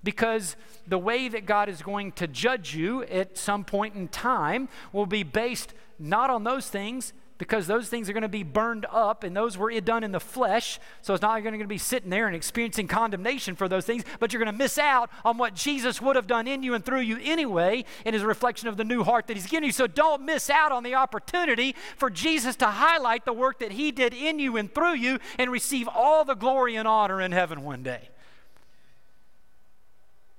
because 0.03 0.55
the 0.87 0.97
way 0.97 1.27
that 1.27 1.45
God 1.45 1.69
is 1.69 1.81
going 1.81 2.11
to 2.13 2.27
judge 2.27 2.75
you 2.75 3.03
at 3.03 3.37
some 3.37 3.65
point 3.65 3.95
in 3.95 4.07
time 4.07 4.69
will 4.93 5.05
be 5.05 5.23
based 5.23 5.73
not 5.99 6.29
on 6.29 6.43
those 6.43 6.69
things, 6.69 7.13
because 7.37 7.67
those 7.67 7.87
things 7.87 8.09
are 8.09 8.13
going 8.13 8.23
to 8.23 8.27
be 8.27 8.43
burned 8.43 8.85
up 8.91 9.23
and 9.23 9.35
those 9.35 9.57
were 9.57 9.71
done 9.81 10.03
in 10.03 10.11
the 10.11 10.19
flesh. 10.19 10.79
So 11.01 11.13
it's 11.13 11.21
not 11.21 11.41
going 11.43 11.59
to 11.59 11.67
be 11.67 11.77
sitting 11.77 12.09
there 12.09 12.27
and 12.27 12.35
experiencing 12.35 12.87
condemnation 12.87 13.55
for 13.55 13.67
those 13.67 13.85
things, 13.85 14.03
but 14.19 14.33
you're 14.33 14.41
going 14.41 14.51
to 14.51 14.57
miss 14.57 14.77
out 14.77 15.09
on 15.23 15.37
what 15.37 15.53
Jesus 15.53 16.01
would 16.01 16.15
have 16.15 16.27
done 16.27 16.47
in 16.47 16.63
you 16.63 16.73
and 16.73 16.83
through 16.83 17.01
you 17.01 17.19
anyway, 17.21 17.85
and 18.05 18.15
is 18.15 18.23
a 18.23 18.27
reflection 18.27 18.67
of 18.67 18.77
the 18.77 18.83
new 18.83 19.03
heart 19.03 19.27
that 19.27 19.37
He's 19.37 19.47
given 19.47 19.65
you. 19.65 19.71
So 19.71 19.87
don't 19.87 20.23
miss 20.23 20.49
out 20.49 20.71
on 20.71 20.83
the 20.83 20.95
opportunity 20.95 21.75
for 21.95 22.09
Jesus 22.09 22.55
to 22.57 22.65
highlight 22.65 23.25
the 23.25 23.33
work 23.33 23.59
that 23.59 23.73
He 23.73 23.91
did 23.91 24.13
in 24.13 24.39
you 24.39 24.57
and 24.57 24.73
through 24.73 24.95
you 24.95 25.19
and 25.37 25.51
receive 25.51 25.87
all 25.87 26.25
the 26.25 26.35
glory 26.35 26.75
and 26.75 26.87
honor 26.87 27.21
in 27.21 27.31
heaven 27.31 27.63
one 27.63 27.83
day. 27.83 28.09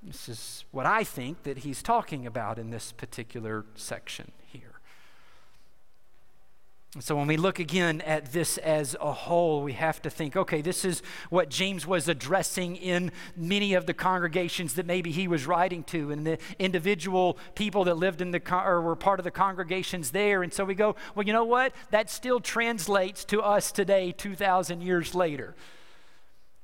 This 0.03 0.29
is 0.29 0.65
what 0.71 0.87
I 0.87 1.03
think 1.05 1.43
that 1.43 1.59
he's 1.59 1.83
talking 1.83 2.27
about 2.27 2.59
in 2.59 2.71
this 2.71 2.93
particular 2.93 3.65
section 3.75 4.31
here. 4.47 4.79
So, 7.01 7.17
when 7.17 7.27
we 7.27 7.37
look 7.37 7.59
again 7.59 8.01
at 8.01 8.33
this 8.33 8.57
as 8.59 8.97
a 8.99 9.13
whole, 9.13 9.63
we 9.63 9.75
have 9.75 10.01
to 10.03 10.11
think 10.11 10.37
okay, 10.37 10.63
this 10.63 10.87
is 10.87 11.03
what 11.29 11.51
James 11.51 11.87
was 11.87 12.09
addressing 12.09 12.77
in 12.77 13.13
many 13.37 13.75
of 13.75 13.85
the 13.85 13.93
congregations 13.93 14.75
that 14.75 14.87
maybe 14.87 15.11
he 15.11 15.29
was 15.29 15.47
writing 15.47 15.83
to, 15.85 16.11
and 16.11 16.27
the 16.27 16.39
individual 16.59 17.37
people 17.55 17.85
that 17.85 17.97
lived 17.97 18.23
in 18.23 18.31
the 18.31 18.41
con- 18.41 18.67
or 18.67 18.81
were 18.81 18.97
part 18.97 19.21
of 19.21 19.25
the 19.25 19.31
congregations 19.31 20.13
there. 20.13 20.43
And 20.43 20.53
so 20.53 20.65
we 20.65 20.75
go, 20.75 20.97
well, 21.15 21.27
you 21.27 21.33
know 21.35 21.45
what? 21.45 21.75
That 21.91 22.09
still 22.09 22.41
translates 22.41 23.25
to 23.27 23.43
us 23.43 23.71
today, 23.71 24.13
2,000 24.13 24.81
years 24.81 25.15
later 25.15 25.55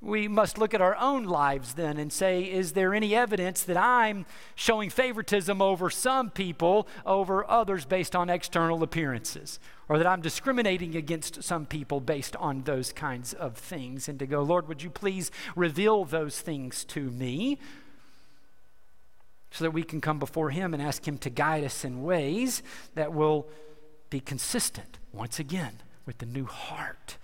we 0.05 0.29
must 0.29 0.59
look 0.59 0.75
at 0.75 0.81
our 0.81 0.97
own 0.97 1.25
lives 1.25 1.75
then 1.75 1.97
and 1.97 2.12
say, 2.12 2.43
is 2.43 2.73
there 2.73 2.95
any 2.95 3.14
evidence 3.14 3.62
that 3.64 3.77
I'm 3.77 4.27
showing 4.55 4.90
favoritism 4.90 5.62
over 5.62 5.88
some 5.90 6.31
people 6.31 6.87
over 7.07 7.49
others 7.51 7.85
based 7.85 8.14
on 8.14 8.29
external 8.29 8.83
appearances? 8.83 9.59
Or 9.88 9.99
that 9.99 10.07
I'm 10.07 10.21
discriminating 10.21 10.95
against 10.95 11.43
some 11.43 11.67
people 11.67 12.01
based 12.01 12.37
on 12.37 12.62
those 12.62 12.93
kinds 12.93 13.33
of 13.33 13.57
things? 13.57 14.09
And 14.09 14.19
to 14.19 14.27
go, 14.27 14.43
Lord, 14.43 14.69
would 14.69 14.83
you 14.83 14.90
please 14.90 15.31
reveal 15.57 16.05
those 16.05 16.40
things 16.40 16.85
to 16.87 17.11
me 17.11 17.59
so 19.51 19.64
that 19.64 19.71
we 19.71 19.85
can 19.85 20.01
come 20.01 20.19
before 20.19 20.51
Him 20.51 20.75
and 20.75 20.83
ask 20.83 21.07
Him 21.07 21.17
to 21.19 21.31
guide 21.31 21.64
us 21.64 21.85
in 21.85 22.03
ways 22.03 22.62
that 22.95 23.12
will 23.12 23.47
be 24.11 24.21
consistent, 24.21 24.99
once 25.12 25.38
again, 25.38 25.81
with 26.07 26.19
the 26.19 26.27
new 26.27 26.45
heart 26.45 27.17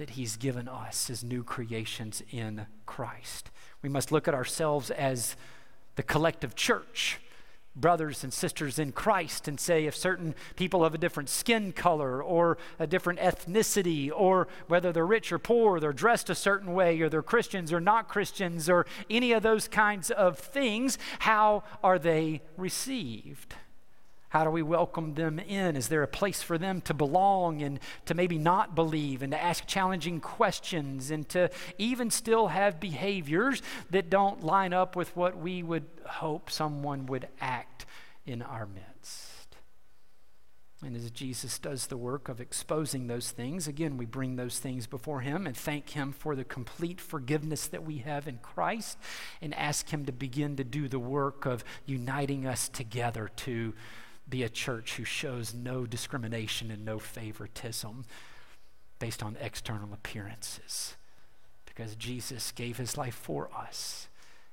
that 0.00 0.10
He's 0.10 0.36
given 0.36 0.68
us 0.68 1.10
as 1.10 1.22
new 1.22 1.42
creations 1.42 2.22
in 2.30 2.66
Christ. 2.86 3.50
We 3.82 3.88
must 3.88 4.10
look 4.10 4.26
at 4.26 4.34
ourselves 4.34 4.90
as 4.90 5.36
the 5.96 6.02
collective 6.02 6.54
church, 6.54 7.18
brothers 7.76 8.24
and 8.24 8.32
sisters 8.32 8.78
in 8.78 8.92
Christ, 8.92 9.46
and 9.46 9.60
say 9.60 9.86
if 9.86 9.94
certain 9.94 10.34
people 10.56 10.82
have 10.82 10.94
a 10.94 10.98
different 10.98 11.28
skin 11.28 11.72
color 11.72 12.22
or 12.22 12.58
a 12.78 12.86
different 12.86 13.20
ethnicity, 13.20 14.10
or 14.14 14.48
whether 14.66 14.92
they're 14.92 15.06
rich 15.06 15.32
or 15.32 15.38
poor, 15.38 15.78
they're 15.78 15.92
dressed 15.92 16.30
a 16.30 16.34
certain 16.34 16.74
way, 16.74 17.00
or 17.00 17.08
they're 17.08 17.22
Christians 17.22 17.72
or 17.72 17.80
not 17.80 18.08
Christians, 18.08 18.68
or 18.68 18.86
any 19.08 19.32
of 19.32 19.42
those 19.42 19.68
kinds 19.68 20.10
of 20.10 20.38
things, 20.38 20.98
how 21.20 21.62
are 21.84 21.98
they 21.98 22.42
received? 22.56 23.54
How 24.30 24.44
do 24.44 24.50
we 24.50 24.62
welcome 24.62 25.14
them 25.14 25.40
in? 25.40 25.74
Is 25.74 25.88
there 25.88 26.04
a 26.04 26.08
place 26.08 26.40
for 26.40 26.56
them 26.56 26.80
to 26.82 26.94
belong 26.94 27.62
and 27.62 27.80
to 28.06 28.14
maybe 28.14 28.38
not 28.38 28.76
believe 28.76 29.22
and 29.22 29.32
to 29.32 29.42
ask 29.42 29.66
challenging 29.66 30.20
questions 30.20 31.10
and 31.10 31.28
to 31.30 31.50
even 31.78 32.12
still 32.12 32.46
have 32.46 32.78
behaviors 32.78 33.60
that 33.90 34.08
don't 34.08 34.44
line 34.44 34.72
up 34.72 34.94
with 34.94 35.14
what 35.16 35.36
we 35.36 35.64
would 35.64 35.84
hope 36.06 36.48
someone 36.48 37.06
would 37.06 37.26
act 37.40 37.86
in 38.24 38.40
our 38.40 38.66
midst? 38.66 39.56
And 40.82 40.94
as 40.94 41.10
Jesus 41.10 41.58
does 41.58 41.88
the 41.88 41.96
work 41.96 42.28
of 42.28 42.40
exposing 42.40 43.08
those 43.08 43.32
things, 43.32 43.66
again, 43.66 43.96
we 43.96 44.06
bring 44.06 44.36
those 44.36 44.60
things 44.60 44.86
before 44.86 45.20
Him 45.20 45.44
and 45.44 45.56
thank 45.56 45.90
Him 45.90 46.12
for 46.12 46.36
the 46.36 46.44
complete 46.44 47.00
forgiveness 47.00 47.66
that 47.66 47.84
we 47.84 47.98
have 47.98 48.28
in 48.28 48.38
Christ 48.38 48.96
and 49.42 49.52
ask 49.54 49.90
Him 49.90 50.06
to 50.06 50.12
begin 50.12 50.54
to 50.56 50.64
do 50.64 50.86
the 50.86 51.00
work 51.00 51.46
of 51.46 51.64
uniting 51.84 52.46
us 52.46 52.68
together 52.68 53.28
to 53.38 53.74
be 54.30 54.42
a 54.42 54.48
church 54.48 54.94
who 54.94 55.04
shows 55.04 55.52
no 55.52 55.86
discrimination 55.86 56.70
and 56.70 56.84
no 56.84 56.98
favoritism 56.98 58.04
based 58.98 59.22
on 59.22 59.36
external 59.40 59.92
appearances. 59.92 60.96
Because 61.66 61.96
Jesus 61.96 62.52
gave 62.52 62.76
His 62.76 62.96
life 62.96 63.14
for 63.14 63.50
us 63.56 64.08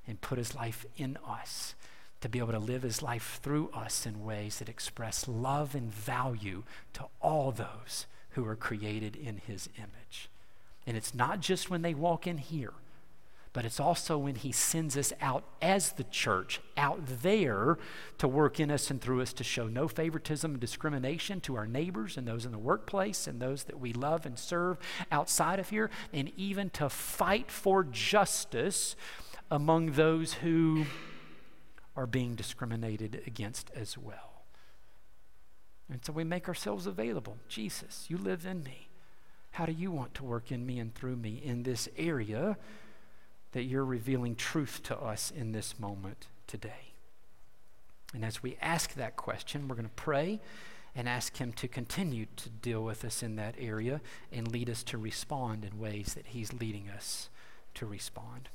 and 0.08 0.20
put 0.22 0.38
His 0.38 0.56
life 0.56 0.86
in 0.98 1.18
us 1.28 1.76
to 2.22 2.30
be 2.30 2.40
able 2.40 2.52
to 2.54 2.60
live 2.60 2.84
his 2.84 3.02
life 3.02 3.40
through 3.44 3.70
us 3.74 4.06
in 4.06 4.24
ways 4.26 4.60
that 4.60 4.70
express 4.70 5.28
love 5.28 5.76
and 5.76 5.94
value 5.94 6.63
to 6.94 7.06
all 7.22 7.52
those 7.52 8.06
who 8.32 8.46
are 8.46 8.56
created 8.56 9.16
in 9.16 9.38
his 9.38 9.70
image. 9.78 10.30
And 10.86 10.98
it's 10.98 11.13
not 11.13 11.42
just 11.42 11.70
when 11.70 11.82
they 11.82 11.94
walk 11.94 12.26
in 12.26 12.38
here, 12.38 12.74
but 13.54 13.66
it's 13.66 13.80
also 13.80 14.18
when 14.18 14.36
he 14.36 14.52
sends 14.52 14.96
us 14.96 15.14
out 15.22 15.44
as 15.62 15.94
the 15.94 16.04
church, 16.06 16.62
out 16.76 17.00
there 17.06 17.78
to 18.18 18.28
work 18.28 18.60
in 18.60 18.70
us 18.70 18.92
and 18.92 19.02
through 19.02 19.22
us 19.22 19.34
to 19.34 19.44
show 19.44 19.68
no 19.68 19.88
favoritism 19.88 20.52
and 20.52 20.60
discrimination 20.60 21.42
to 21.42 21.56
our 21.56 21.66
neighbors 21.66 22.18
and 22.18 22.28
those 22.28 22.46
in 22.46 22.52
the 22.52 22.58
workplace 22.58 23.28
and 23.28 23.42
those 23.42 23.64
that 23.64 23.80
we 23.80 23.94
love 23.94 24.26
and 24.26 24.38
serve 24.38 24.78
outside 25.12 25.60
of 25.60 25.70
here, 25.70 25.90
and 26.14 26.32
even 26.38 26.70
to 26.70 26.90
fight 26.90 27.50
for 27.50 27.84
justice 27.84 28.96
among 29.50 29.94
those 29.94 30.34
who 30.34 30.86
are 31.96 32.08
being 32.08 32.36
discriminated 32.36 33.22
against 33.26 33.72
as 33.76 33.98
well. 33.98 34.44
And 35.92 36.04
so 36.04 36.12
we 36.12 36.24
make 36.24 36.48
ourselves 36.48 36.86
available. 36.86 37.38
Jesus, 37.48 38.06
you 38.10 38.18
live 38.18 38.46
in 38.46 38.64
me. 38.64 38.90
How 39.52 39.66
do 39.66 39.72
you 39.72 39.90
want 39.90 40.14
to 40.16 40.24
work 40.24 40.52
in 40.52 40.66
me 40.66 40.80
and 40.80 40.94
through 40.94 41.16
me 41.16 41.42
in 41.44 41.64
this 41.64 41.90
area 41.98 42.58
that 43.58 43.63
you're 43.63 43.84
revealing 43.84 44.36
truth 44.36 44.84
to 44.84 44.96
us 44.96 45.34
in 45.36 45.52
this 45.52 45.80
moment 45.80 46.28
today? 46.46 46.93
And 48.13 48.24
as 48.24 48.43
we 48.43 48.56
ask 48.62 48.93
that 48.93 49.15
question, 49.15 49.67
we're 49.67 49.76
going 49.76 49.88
to 49.88 49.96
pray 49.96 50.39
and 50.96 51.10
ask 51.10 51.38
Him 51.38 51.52
to 51.54 51.67
continue 51.67 52.28
to 52.36 52.50
deal 52.52 52.84
with 52.84 53.04
us 53.04 53.24
in 53.24 53.36
that 53.38 53.56
area 53.58 54.00
and 54.32 54.48
lead 54.52 54.70
us 54.70 54.84
to 54.84 55.00
respond 55.00 55.65
in 55.65 55.80
ways 55.80 56.13
that 56.13 56.28
He's 56.28 56.54
leading 56.54 56.88
us 56.88 57.30
to 57.74 57.88
respond. 57.88 58.50